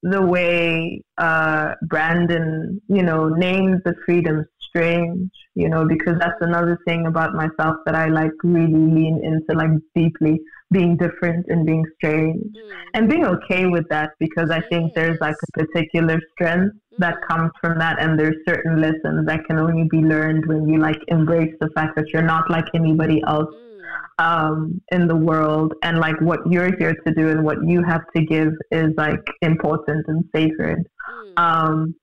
[0.02, 6.78] the way uh, Brandon, you know, names the freedom strange, you know, because that's another
[6.86, 11.84] thing about myself that I like really lean into like deeply being different and being
[11.96, 12.72] strange mm.
[12.94, 17.28] and being okay with that because I think there's like a particular strength that mm.
[17.28, 21.00] comes from that and there's certain lessons that can only be learned when you like
[21.08, 24.24] embrace the fact that you're not like anybody else mm.
[24.24, 28.02] um, in the world and like what you're here to do and what you have
[28.14, 31.38] to give is like important and sacred mm.
[31.42, 31.94] um,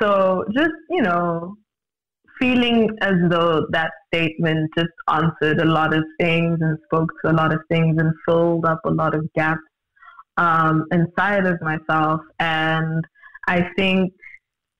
[0.00, 1.56] so just you know
[2.38, 7.34] feeling as though that statement just answered a lot of things and spoke to a
[7.34, 9.60] lot of things and filled up a lot of gaps
[10.36, 12.20] um, inside of myself.
[12.40, 13.04] And
[13.46, 14.12] I think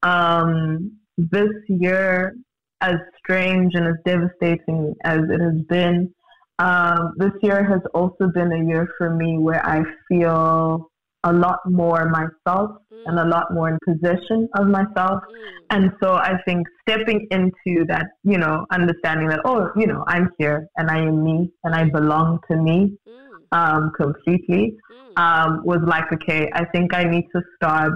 [0.03, 2.35] um, this year,
[2.81, 6.12] as strange and as devastating as it has been,
[6.59, 10.90] um, this year has also been a year for me where I feel
[11.24, 13.02] a lot more myself mm.
[13.06, 15.22] and a lot more in possession of myself.
[15.22, 15.60] Mm.
[15.70, 20.30] And so I think stepping into that, you know, understanding that, oh, you know, I'm
[20.38, 23.58] here and I am me and I belong to me mm.
[23.58, 25.20] um, completely mm.
[25.20, 27.92] um, was like, okay, I think I need to start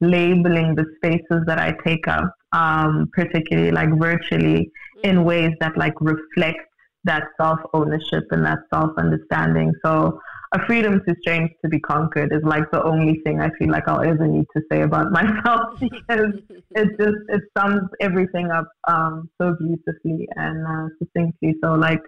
[0.00, 4.70] labeling the spaces that I take up, um, particularly like virtually,
[5.04, 5.24] in mm.
[5.24, 6.58] ways that like reflect
[7.04, 9.72] that self ownership and that self understanding.
[9.84, 10.20] So
[10.52, 13.88] a freedom to change to be conquered is like the only thing I feel like
[13.88, 16.34] I'll ever need to say about myself because
[16.72, 21.54] it just it sums everything up um, so beautifully and uh, succinctly.
[21.62, 22.02] So like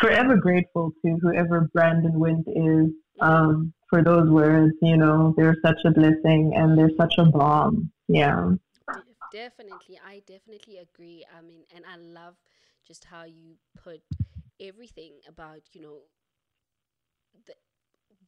[0.00, 4.74] forever grateful to whoever Brandon Wint is um, for those words.
[4.80, 7.90] You know, they're such a blessing and they're such a balm.
[8.06, 8.50] Yeah.
[9.32, 11.22] Definitely, I definitely agree.
[11.36, 12.36] I mean, and I love
[12.86, 14.00] just how you put
[14.58, 15.98] everything about you know
[17.46, 17.52] the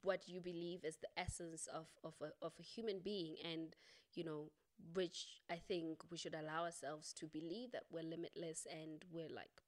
[0.03, 3.37] what you believe is the essence of of a, of a human being.
[3.45, 3.77] And
[4.15, 4.51] you know
[4.95, 9.61] which i think we should allow ourselves to believe that we're limitless and we're like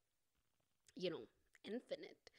[0.96, 1.26] you know
[1.64, 2.30] infinite.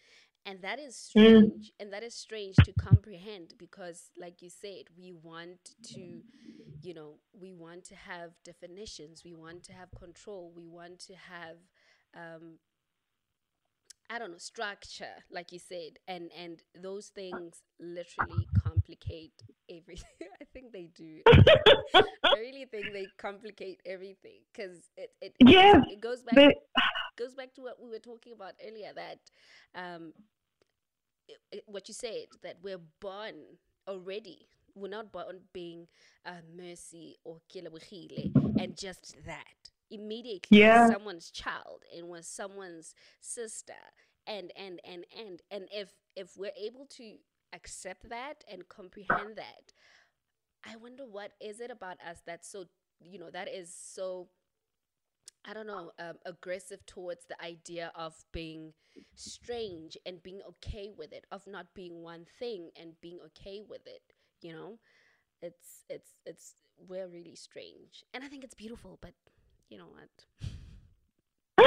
[0.45, 1.09] And that is mm.
[1.09, 6.21] strange and that is strange to comprehend because like you said we want to
[6.81, 9.23] you know we want to have definitions.
[9.23, 10.51] We want to have control.
[10.55, 11.57] We want to have
[12.15, 12.57] um,
[14.13, 19.33] I don't know structure, like you said, and and those things literally complicate
[19.67, 20.05] everything.
[20.41, 21.21] I think they do.
[21.95, 22.03] I
[22.37, 26.53] really think they complicate everything because it it yeah it goes back they...
[27.17, 29.19] goes back to what we were talking about earlier that
[29.75, 30.13] um
[31.27, 33.33] it, it, what you said that we're born
[33.87, 35.87] already we're not born being
[36.25, 40.89] uh, mercy or kilabugile and just that immediately yeah.
[40.89, 43.73] someone's child and was someone's sister
[44.25, 47.15] and and and and and if if we're able to
[47.53, 49.73] accept that and comprehend that
[50.65, 52.65] i wonder what is it about us that's so
[52.99, 54.27] you know that is so
[55.45, 58.73] I don't know, um, aggressive towards the idea of being
[59.15, 63.85] strange and being okay with it, of not being one thing and being okay with
[63.85, 64.01] it.
[64.41, 64.79] You know,
[65.41, 66.55] it's it's it's
[66.87, 68.99] we're really strange, and I think it's beautiful.
[69.01, 69.13] But
[69.73, 69.87] you know
[71.57, 71.63] what?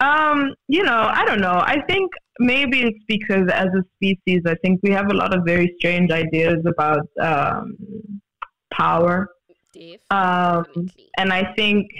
[0.06, 1.60] um, you know, I don't know.
[1.60, 5.44] I think maybe it's because as a species, I think we have a lot of
[5.44, 7.76] very strange ideas about um,
[8.72, 9.28] power.
[10.10, 10.64] Um,
[11.18, 11.90] and I think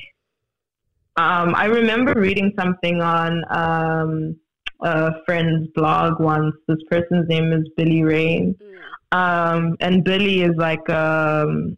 [1.16, 4.36] um, I remember reading something on um,
[4.80, 6.54] a friend's blog once.
[6.68, 8.54] This person's name is Billy Rain.
[8.62, 9.16] Mm.
[9.16, 11.76] Um, and Billy is like um,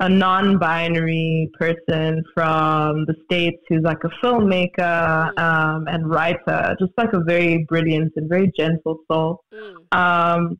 [0.00, 7.12] a non-binary person from the states who's like a filmmaker um, and writer, just like
[7.12, 9.44] a very brilliant and very gentle soul.
[9.52, 9.96] Mm.
[9.96, 10.58] Um,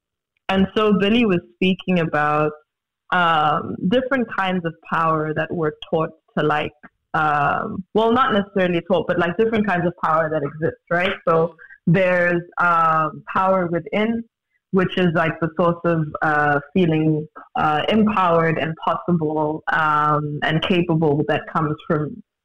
[0.49, 2.53] and so Billy was speaking about
[3.12, 6.73] um, different kinds of power that we're taught to like,
[7.14, 11.14] um, well, not necessarily taught, but like different kinds of power that exist, right?
[11.29, 14.25] So there's um, power within,
[14.78, 17.08] which is like the source of uh, feeling
[17.54, 22.02] uh, empowered and possible um, and capable that comes from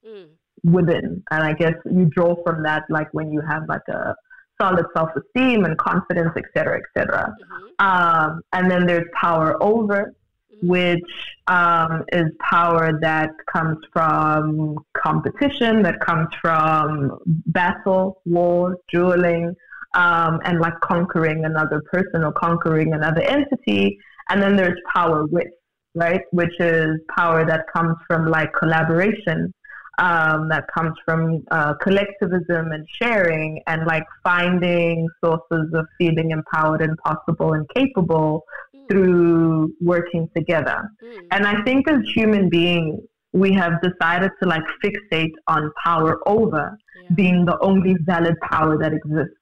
[0.08, 0.28] mm.
[0.64, 1.08] within.
[1.32, 4.16] And I guess you draw from that, like when you have like a
[4.62, 7.26] solid self-esteem and confidence, et cetera, et cetera.
[7.34, 7.88] Mm-hmm.
[7.90, 10.14] Um, and then there's power over,
[10.54, 10.68] mm-hmm.
[10.68, 11.12] which
[11.48, 19.56] um, is power that comes from competition, that comes from battle, war, dueling,
[19.94, 23.98] um, and like conquering another person or conquering another entity.
[24.30, 25.48] And then there's power with,
[25.96, 29.54] right, which is power that comes from like collaboration,
[30.00, 36.82] um, that comes from uh, collectivism and sharing and like finding sources of feeling empowered
[36.82, 38.88] and possible and capable mm.
[38.90, 40.90] through working together.
[41.04, 41.28] Mm.
[41.32, 43.02] And I think as human beings,
[43.34, 47.16] we have decided to like fixate on power over yeah.
[47.16, 49.36] being the only valid power that exists.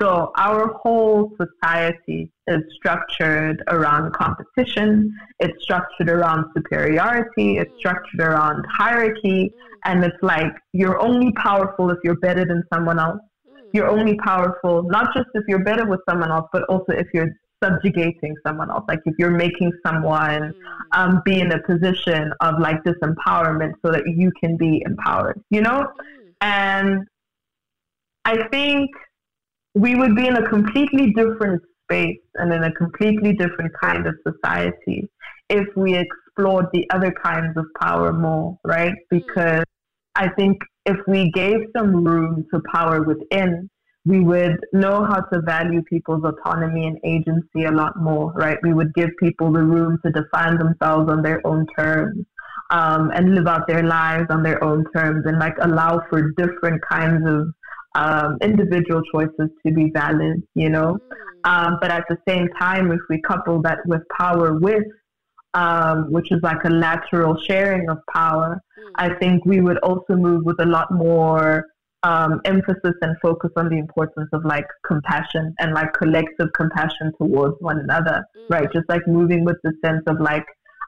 [0.00, 5.14] So our whole society is structured around competition.
[5.40, 7.58] It's structured around superiority.
[7.58, 7.78] It's mm.
[7.78, 9.52] structured around hierarchy.
[9.52, 9.52] Mm.
[9.84, 13.20] And it's like you're only powerful if you're better than someone else.
[13.46, 13.68] Mm.
[13.74, 17.32] You're only powerful not just if you're better with someone else, but also if you're
[17.62, 18.84] subjugating someone else.
[18.88, 20.54] Like if you're making someone
[20.92, 25.60] um, be in a position of like disempowerment so that you can be empowered, you
[25.60, 25.92] know?
[26.40, 27.06] And
[28.24, 28.90] I think
[29.74, 34.14] we would be in a completely different space and in a completely different kind of
[34.26, 35.08] society
[35.48, 38.94] if we explored the other kinds of power more, right?
[39.10, 39.18] Hmm.
[39.18, 39.64] Because
[40.14, 43.68] I think if we gave some room to power within,
[44.06, 48.58] we would know how to value people's autonomy and agency a lot more, right?
[48.62, 52.24] We would give people the room to define themselves on their own terms
[52.70, 56.80] um, and live out their lives on their own terms and like allow for different
[56.88, 57.52] kinds of
[57.94, 60.98] um, individual choices to be valid, you know.
[61.44, 61.50] Mm.
[61.50, 64.84] Um, but at the same time, if we couple that with power with,
[65.54, 68.90] um, which is like a lateral sharing of power, mm.
[68.96, 71.66] I think we would also move with a lot more
[72.02, 77.56] um, emphasis and focus on the importance of like compassion and like collective compassion towards
[77.60, 78.46] one another, mm.
[78.48, 78.72] right?
[78.72, 80.46] Just like moving with the sense of like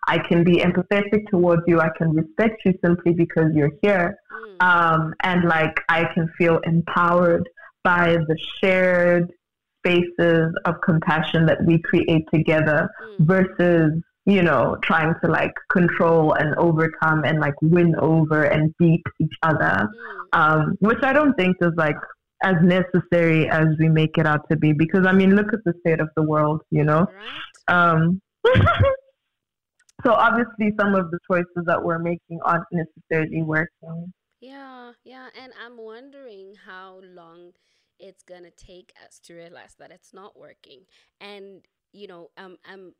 [0.08, 1.80] I can be empathetic towards you.
[1.80, 4.16] I can respect you simply because you're here.
[4.32, 4.66] Mm.
[4.66, 7.48] Um, and like I can feel empowered
[7.84, 9.32] by the shared
[9.78, 13.26] spaces of compassion that we create together mm.
[13.26, 13.92] versus,
[14.26, 19.34] you know, trying to like control and overcome and like win over and beat each
[19.42, 19.88] other.
[19.88, 20.38] Mm.
[20.38, 21.96] Um, which I don't think is like
[22.42, 25.74] as necessary as we make it out to be because I mean look at the
[25.80, 27.06] state of the world, you know.
[27.68, 27.90] Right.
[27.92, 28.20] Um,
[30.04, 34.12] so obviously some of the choices that we're making aren't necessarily working.
[34.40, 37.52] Yeah yeah and i'm wondering how long
[38.00, 40.80] it's gonna take us to realize that it's not working.
[41.20, 42.94] And you know um, i'm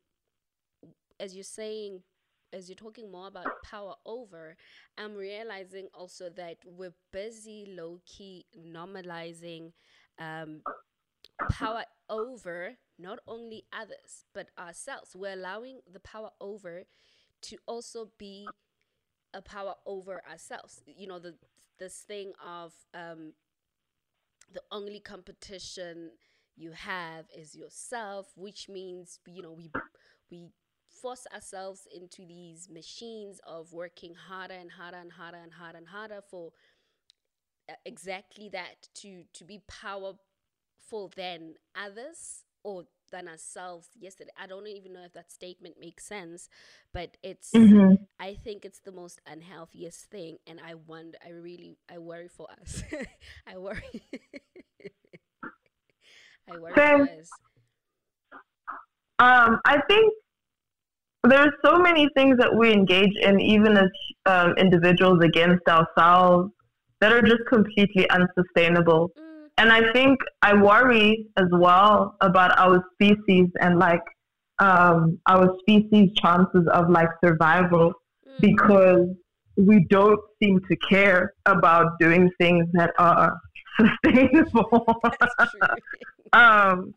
[1.19, 2.01] as you're saying
[2.53, 4.55] as you're talking more about power over,
[4.97, 9.71] I'm realizing also that we're busy low key normalizing
[10.19, 10.61] um,
[11.51, 15.15] power over not only others but ourselves.
[15.15, 16.83] We're allowing the power over
[17.43, 18.55] to also be
[19.33, 20.81] a power over ourselves.
[20.85, 21.35] You know the
[21.79, 23.33] this thing of um
[24.51, 26.11] the only competition
[26.55, 29.71] you have is yourself which means you know we
[30.29, 30.49] we
[30.87, 35.87] force ourselves into these machines of working harder and harder and harder and harder and
[35.87, 36.51] harder for
[37.69, 40.19] uh, exactly that to to be powerful
[41.15, 44.31] than others or than ourselves yesterday.
[44.37, 46.49] I don't even know if that statement makes sense,
[46.91, 48.03] but it's mm-hmm.
[48.19, 52.47] I think it's the most unhealthiest thing and I wonder I really I worry for
[52.59, 52.83] us.
[53.47, 54.03] I worry
[56.51, 57.29] I worry for us.
[59.19, 60.13] Um I think
[61.25, 63.89] there's so many things that we engage in even as
[64.25, 66.51] um, individuals against ourselves
[66.99, 69.11] that are just completely unsustainable.
[69.17, 69.22] Mm
[69.57, 74.01] and I think I worry as well about our species and like
[74.59, 77.93] um, our species' chances of like survival
[78.27, 78.41] mm.
[78.41, 79.07] because
[79.57, 83.37] we don't seem to care about doing things that are
[83.79, 84.99] sustainable.
[86.33, 86.93] um,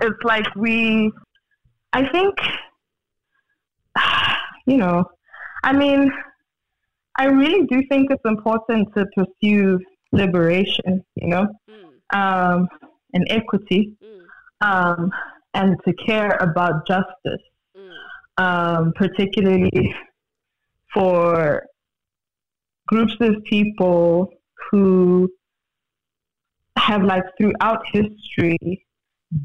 [0.00, 1.10] it's like we,
[1.92, 2.34] I think,
[4.66, 5.04] you know,
[5.64, 6.10] I mean,
[7.16, 9.80] I really do think it's important to pursue
[10.14, 12.16] liberation, you know, mm.
[12.16, 12.68] um,
[13.12, 14.66] and equity, mm.
[14.66, 15.10] um,
[15.54, 17.42] and to care about justice,
[17.76, 17.92] mm.
[18.38, 19.94] um, particularly
[20.92, 21.64] for
[22.86, 24.30] groups of people
[24.70, 25.28] who
[26.76, 28.86] have, like, throughout history,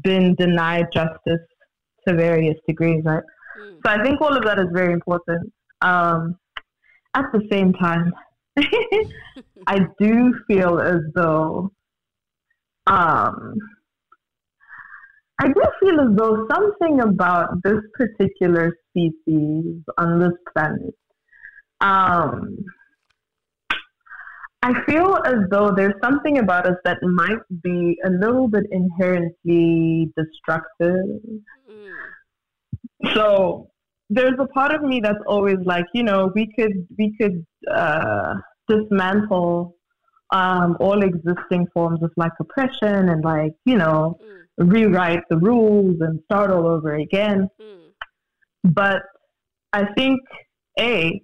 [0.02, 1.40] been denied justice
[2.06, 3.22] to various degrees, right?
[3.60, 3.78] Mm.
[3.84, 5.52] So I think all of that is very important.
[5.82, 6.36] Um,
[7.14, 8.12] at the same time,
[9.66, 11.70] I do feel as though
[12.86, 13.54] um,
[15.40, 20.94] I do feel as though something about this particular species on this planet.
[21.80, 22.58] Um,
[24.62, 30.12] I feel as though there's something about us that might be a little bit inherently
[30.16, 31.06] destructive.
[31.70, 33.14] Mm.
[33.14, 33.70] So
[34.10, 38.34] there's a part of me that's always like, you know, we could we could uh,
[38.68, 39.76] dismantle
[40.32, 44.72] um, all existing forms of like oppression and like you know mm.
[44.72, 47.48] rewrite the rules and start all over again.
[47.60, 47.90] Mm.
[48.64, 49.02] But
[49.72, 50.20] I think
[50.78, 51.20] a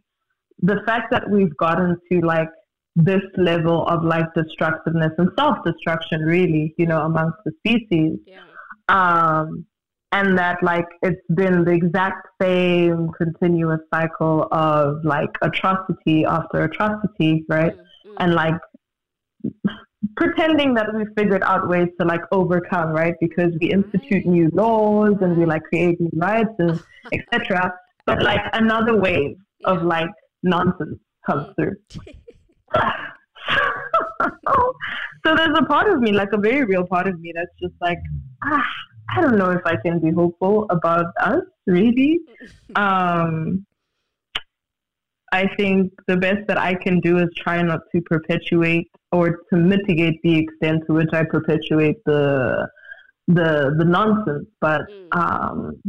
[0.61, 2.49] the fact that we've gotten to like
[2.95, 8.19] this level of like destructiveness and self destruction, really, you know, amongst the species.
[8.27, 8.43] Yeah.
[8.89, 9.67] Um,
[10.13, 17.45] and that like it's been the exact same continuous cycle of like atrocity after atrocity,
[17.49, 17.77] right?
[17.77, 18.15] Mm-hmm.
[18.19, 18.55] And like
[20.17, 23.15] pretending that we figured out ways to like overcome, right?
[23.21, 26.81] Because we institute new laws and we like create new rights and
[27.13, 27.73] etc.
[28.07, 30.11] But like another wave of like
[30.43, 31.55] nonsense comes mm.
[31.57, 31.77] through.
[35.25, 37.75] so there's a part of me, like a very real part of me, that's just
[37.81, 37.99] like,
[38.45, 38.65] ah,
[39.09, 42.21] I don't know if I can be hopeful about us, really.
[42.75, 43.65] Um,
[45.33, 49.57] I think the best that I can do is try not to perpetuate or to
[49.57, 52.69] mitigate the extent to which I perpetuate the
[53.29, 54.47] the the nonsense.
[54.61, 55.17] But mm.
[55.17, 55.83] um,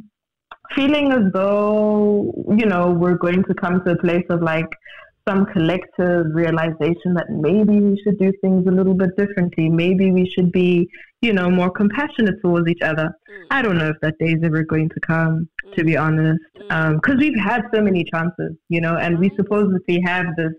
[0.75, 4.69] feeling as though you know we're going to come to a place of like
[5.27, 9.69] some collective realization that maybe we should do things a little bit differently.
[9.69, 10.87] Maybe we should be,
[11.21, 13.11] you know, more compassionate towards each other.
[13.29, 13.45] Mm.
[13.51, 15.75] I don't know if that day is ever going to come, mm.
[15.75, 16.01] to be mm.
[16.01, 17.11] honest, because mm.
[17.11, 20.53] um, we've had so many chances, you know, and we supposedly have this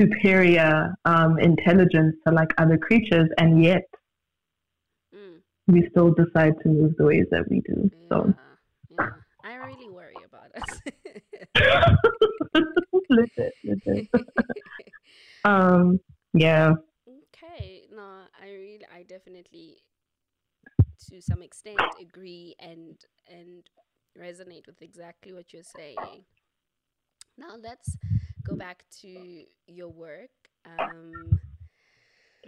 [0.00, 3.84] superior um, intelligence to like other creatures, and yet
[5.14, 5.38] mm.
[5.68, 7.90] we still decide to move the ways that we do.
[7.92, 8.08] Yeah.
[8.08, 8.34] So,
[8.90, 9.06] yeah.
[9.44, 10.80] I really worry about us.
[13.10, 14.08] legit, legit.
[15.44, 15.98] um,
[16.34, 16.74] yeah.
[17.08, 17.82] Okay.
[17.92, 19.78] No, I really, I definitely,
[21.08, 22.96] to some extent, agree and
[23.28, 23.64] and
[24.18, 26.24] resonate with exactly what you're saying.
[27.38, 27.96] Now let's
[28.44, 30.30] go back to your work.
[30.66, 31.40] Um,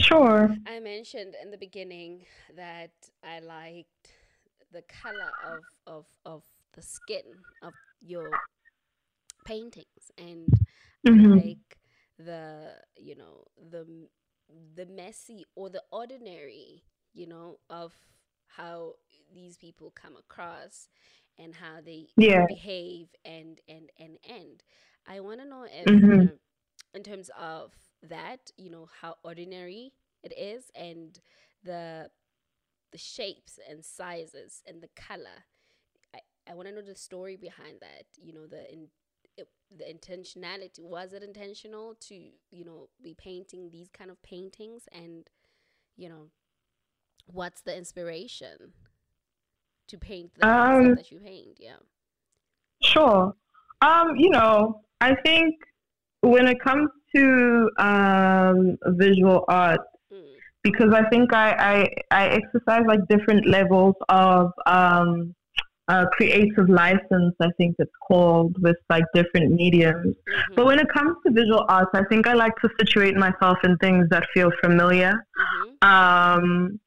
[0.00, 0.54] sure.
[0.66, 2.26] I mentioned in the beginning
[2.56, 2.92] that
[3.24, 4.10] I liked
[4.72, 6.42] the color of of of
[6.74, 7.24] the skin
[7.62, 8.30] of your
[9.44, 10.48] paintings and
[11.06, 11.32] mm-hmm.
[11.32, 11.78] like
[12.18, 13.86] the you know the
[14.74, 17.92] the messy or the ordinary you know of
[18.56, 18.92] how
[19.34, 20.88] these people come across
[21.38, 22.44] and how they yeah.
[22.46, 24.62] behave and and and end
[25.08, 26.26] i want to know if mm-hmm.
[26.94, 27.72] in terms of
[28.02, 31.20] that you know how ordinary it is and
[31.64, 32.08] the
[32.90, 35.46] the shapes and sizes and the color
[36.14, 36.18] i
[36.50, 38.88] i want to know the story behind that you know the in
[39.76, 42.14] the intentionality was it intentional to
[42.50, 44.88] you know be painting these kind of paintings?
[44.92, 45.28] And
[45.96, 46.30] you know
[47.26, 48.72] what's the inspiration
[49.88, 51.58] to paint the um, that you paint?
[51.58, 51.76] Yeah.
[52.82, 53.34] Sure.
[53.80, 55.54] Um you know i think
[56.20, 59.80] when it comes to um visual art
[60.12, 60.32] mm.
[60.62, 61.76] because i think I, I
[62.10, 65.34] i exercise like different levels of um
[65.92, 70.16] uh, creative license, I think it's called, with like different mediums.
[70.16, 70.54] Mm-hmm.
[70.56, 73.76] But when it comes to visual arts, I think I like to situate myself in
[73.76, 75.88] things that feel familiar mm-hmm.
[75.88, 76.80] um,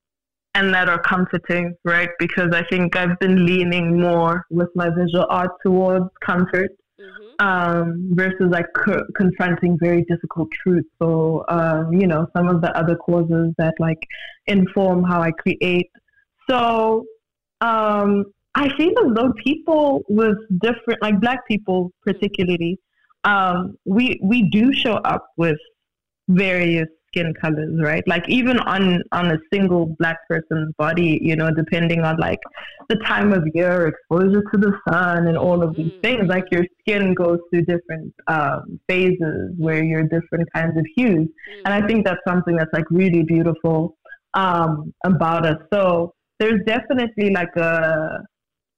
[0.56, 2.10] and that are comforting, right?
[2.18, 6.72] Because I think I've been leaning more with my visual art towards comfort.
[7.00, 7.46] Mm-hmm.
[7.46, 12.72] Um, versus like co- confronting very difficult truths or um, you know some of the
[12.80, 14.02] other causes that like
[14.48, 15.92] inform how I create.
[16.50, 17.06] So
[17.60, 18.24] um,
[18.56, 22.80] I feel as though people with different, like black people particularly,
[23.26, 25.58] um, we we do show up with
[26.30, 28.04] various skin colors, right?
[28.08, 32.40] Like even on on a single black person's body, you know, depending on like
[32.88, 36.02] the time of year, exposure to the sun, and all of these mm-hmm.
[36.02, 41.28] things, like your skin goes through different um, phases where you're different kinds of hues,
[41.66, 43.98] and I think that's something that's like really beautiful
[44.34, 45.58] um, about us.
[45.74, 48.20] So there's definitely like a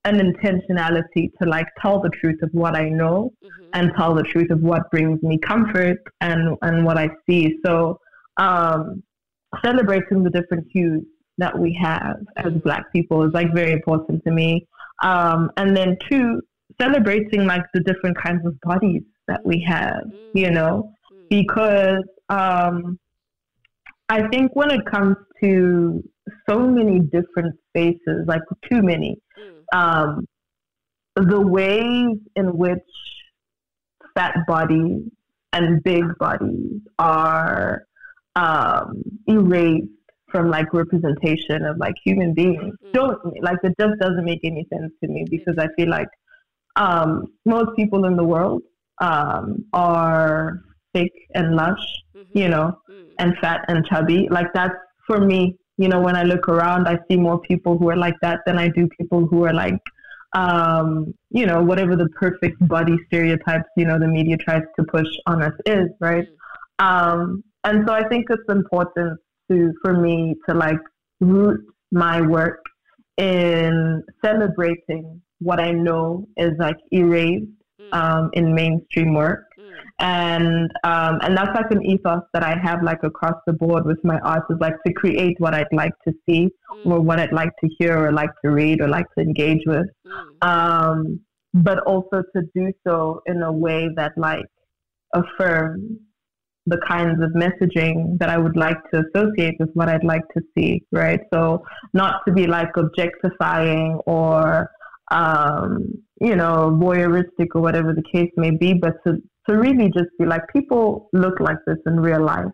[0.07, 3.69] an intentionality to like tell the truth of what I know mm-hmm.
[3.73, 7.57] and tell the truth of what brings me comfort and and what I see.
[7.65, 7.99] So
[8.37, 9.03] um,
[9.63, 11.03] celebrating the different hues
[11.37, 12.59] that we have as mm-hmm.
[12.59, 14.67] Black people is like very important to me.
[15.03, 16.41] Um, and then two,
[16.81, 20.37] celebrating like the different kinds of bodies that we have, mm-hmm.
[20.37, 21.25] you know, mm-hmm.
[21.29, 22.99] because um,
[24.09, 26.03] I think when it comes to
[26.49, 29.17] so many different spaces, like too many,
[29.73, 30.27] um,
[31.15, 32.79] the ways in which
[34.15, 35.01] fat bodies
[35.53, 37.83] and big bodies are
[38.35, 39.87] um, erased
[40.29, 42.91] from like representation of like human beings mm-hmm.
[42.91, 46.09] don't like it just doesn't make any sense to me because I feel like
[46.75, 48.61] um, most people in the world
[48.99, 50.61] um, are
[50.93, 51.79] thick and lush,
[52.15, 52.37] mm-hmm.
[52.37, 53.09] you know, mm-hmm.
[53.19, 54.27] and fat and chubby.
[54.29, 57.89] Like that's for me you know, when I look around, I see more people who
[57.89, 59.79] are like that than I do people who are like,
[60.35, 65.07] um, you know, whatever the perfect body stereotypes, you know, the media tries to push
[65.27, 66.27] on us is, right?
[66.79, 69.19] Um, and so I think it's important
[69.51, 70.79] to, for me to like
[71.21, 71.61] root
[71.91, 72.63] my work
[73.17, 77.45] in celebrating what I know is like erased
[77.79, 77.93] mm.
[77.93, 79.46] um, in mainstream work
[79.99, 84.03] and um, and that's like an ethos that I have like across the board with
[84.03, 86.91] my art is like to create what I'd like to see mm.
[86.91, 89.87] or what I'd like to hear or like to read or like to engage with,
[90.05, 90.47] mm.
[90.47, 91.19] um,
[91.53, 94.45] but also to do so in a way that like
[95.13, 95.99] affirms
[96.67, 100.43] the kinds of messaging that I would like to associate with what I'd like to
[100.53, 101.21] see, right?
[101.33, 101.63] So
[101.93, 104.69] not to be like objectifying or
[105.09, 110.09] um, you know, voyeuristic or whatever the case may be, but to to really just
[110.19, 112.51] be like, people look like this in real life.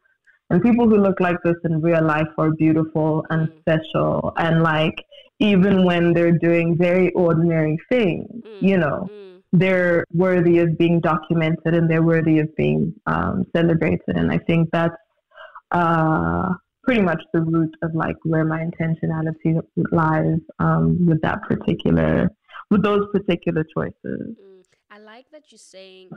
[0.50, 3.60] And people who look like this in real life are beautiful and mm.
[3.62, 4.34] special.
[4.38, 4.94] And like,
[5.40, 8.62] even when they're doing very ordinary things, mm.
[8.62, 9.42] you know, mm.
[9.52, 14.16] they're worthy of being documented and they're worthy of being um, celebrated.
[14.16, 14.94] And I think that's
[15.72, 16.54] uh,
[16.84, 19.60] pretty much the root of like where my intentionality
[19.92, 22.30] lies um, with that particular,
[22.74, 23.96] with those particular choices.
[24.06, 24.64] Mm.
[24.92, 26.10] I like that you're saying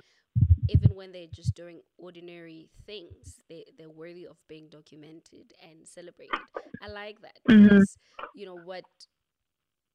[0.68, 6.34] even when they're just doing ordinary things, they, they're worthy of being documented and celebrated.
[6.82, 7.62] I like that mm-hmm.
[7.62, 7.96] because,
[8.34, 8.84] you know, what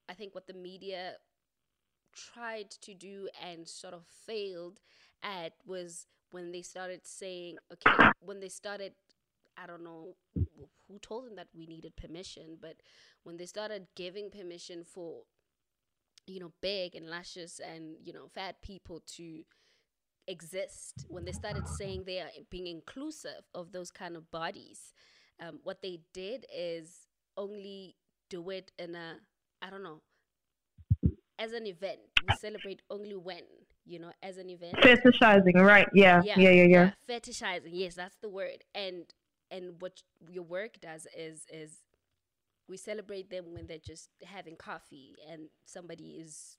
[0.09, 1.13] I think what the media
[2.13, 4.79] tried to do and sort of failed
[5.23, 8.93] at was when they started saying, okay, when they started,
[9.57, 12.77] I don't know who told them that we needed permission, but
[13.23, 15.21] when they started giving permission for,
[16.31, 19.43] you know, big and luscious and, you know, fat people to
[20.27, 21.05] exist.
[21.09, 24.93] When they started saying they are being inclusive of those kind of bodies
[25.41, 27.07] um, what they did is
[27.37, 27.95] only
[28.29, 29.15] do it in a
[29.61, 30.01] i don't know
[31.39, 31.99] as an event.
[32.27, 33.41] We celebrate only when
[33.83, 34.75] you know as an event.
[34.83, 35.87] Fetishizing right.
[35.91, 36.21] Yeah.
[36.23, 36.91] Yeah yeah yeah, yeah.
[37.09, 37.17] yeah.
[37.17, 37.71] Fetishizing.
[37.71, 38.63] Yes that's the word.
[38.75, 39.05] And
[39.49, 41.79] and what your work does is is
[42.71, 46.57] we celebrate them when they're just having coffee and somebody is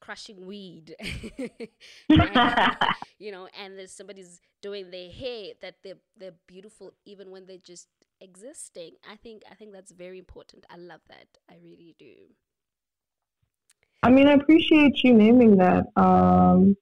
[0.00, 0.96] crushing weed.
[2.08, 2.76] And,
[3.18, 7.66] you know and there's somebody's doing their hair that they're they're beautiful even when they're
[7.72, 7.88] just
[8.20, 8.92] existing.
[9.08, 10.64] I think i think that's very important.
[10.70, 11.28] I love that.
[11.50, 12.14] I really do.
[14.02, 16.76] I mean i appreciate you naming that um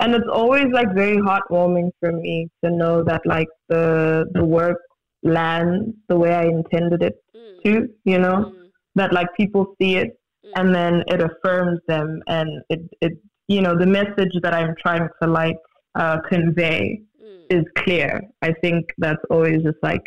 [0.00, 4.78] and it's always like very heartwarming for me to know that like the the work
[5.22, 7.62] lands the way i intended it mm.
[7.64, 8.70] to you know mm.
[8.94, 10.18] that like people see it
[10.54, 13.12] and then it affirms them and it, it
[13.48, 15.58] you know the message that i'm trying to like
[15.94, 17.44] uh, convey mm.
[17.50, 20.04] is clear i think that's always just like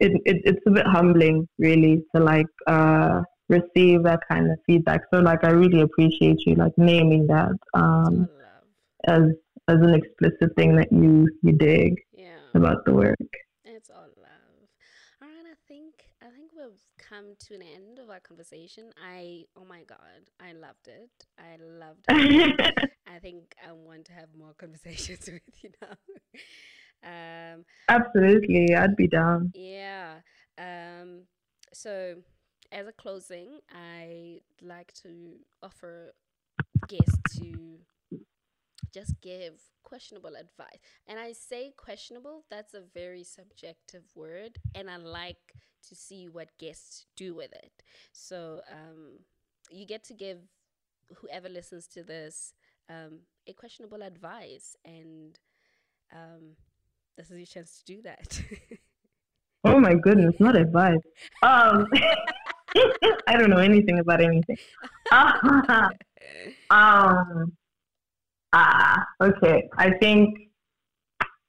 [0.00, 5.00] it, it, it's a bit humbling really to like uh, receive that kind of feedback
[5.12, 8.28] so like i really appreciate you like naming that um,
[9.06, 9.22] as
[9.68, 12.36] as an explicit thing that you you dig yeah.
[12.54, 13.16] about the work
[13.64, 14.68] it's all love
[15.22, 18.90] all right i think i think we've come to an end of our conversation.
[19.02, 21.10] I, oh my God, I loved it.
[21.38, 22.90] I loved it.
[23.06, 27.54] I think I want to have more conversations with you now.
[27.54, 29.52] um, Absolutely, I'd be down.
[29.54, 30.16] Yeah.
[30.58, 31.22] Um,
[31.72, 32.16] so,
[32.72, 36.12] as a closing, I'd like to offer
[36.88, 37.78] guests to
[38.96, 40.80] just give questionable advice.
[41.06, 44.58] And I say questionable, that's a very subjective word.
[44.74, 45.54] And I like
[45.88, 47.82] to see what guests do with it.
[48.12, 49.18] So um,
[49.70, 50.38] you get to give
[51.14, 52.54] whoever listens to this
[52.88, 54.76] um, a questionable advice.
[54.86, 55.38] And
[56.10, 56.56] um,
[57.18, 58.42] this is your chance to do that.
[59.64, 61.04] oh my goodness, not advice.
[61.42, 61.86] Um,
[63.28, 64.56] I don't know anything about anything.
[66.70, 67.56] um,
[68.52, 69.68] ah, okay.
[69.76, 70.36] I think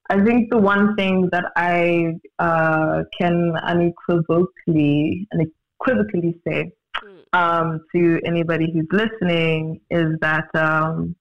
[0.10, 7.18] I think the one thing that I uh, can unequivocally unequivocally say hmm.
[7.34, 11.16] um, to anybody who's listening is that um,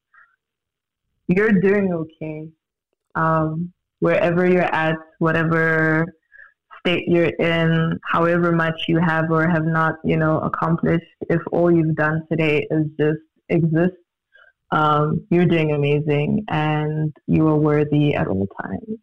[1.28, 2.48] you're doing okay.
[3.14, 6.04] Um, wherever you're at, whatever
[6.80, 11.70] state you're in, however much you have or have not, you know, accomplished, if all
[11.70, 13.18] you've done today is just
[13.48, 13.96] exist,
[14.70, 18.98] um, you're doing amazing and you are worthy at all times.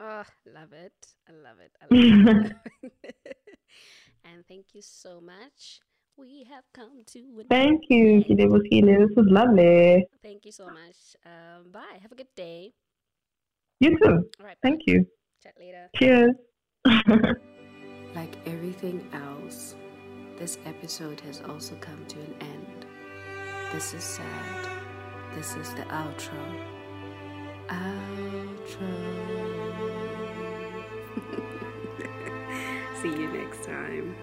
[0.00, 0.22] Oh,
[0.54, 0.92] love it.
[1.28, 1.72] I love it.
[1.80, 2.52] I love
[2.82, 2.96] it.
[4.24, 5.80] and thank you so much.
[6.16, 10.04] We have come to an Thank you, This was lovely.
[10.22, 11.16] Thank you so much.
[11.24, 11.98] Um, bye.
[12.02, 12.72] Have a good day.
[13.80, 14.28] You too.
[14.40, 14.56] All right.
[14.62, 15.06] Thank you.
[15.42, 15.88] Chat later.
[15.96, 16.32] Cheers.
[18.16, 19.76] like everything else,
[20.36, 22.86] this episode has also come to an end.
[23.72, 24.77] This is sad.
[25.34, 26.64] This is the outro.
[27.68, 28.88] Outro.
[33.02, 34.16] See you next time.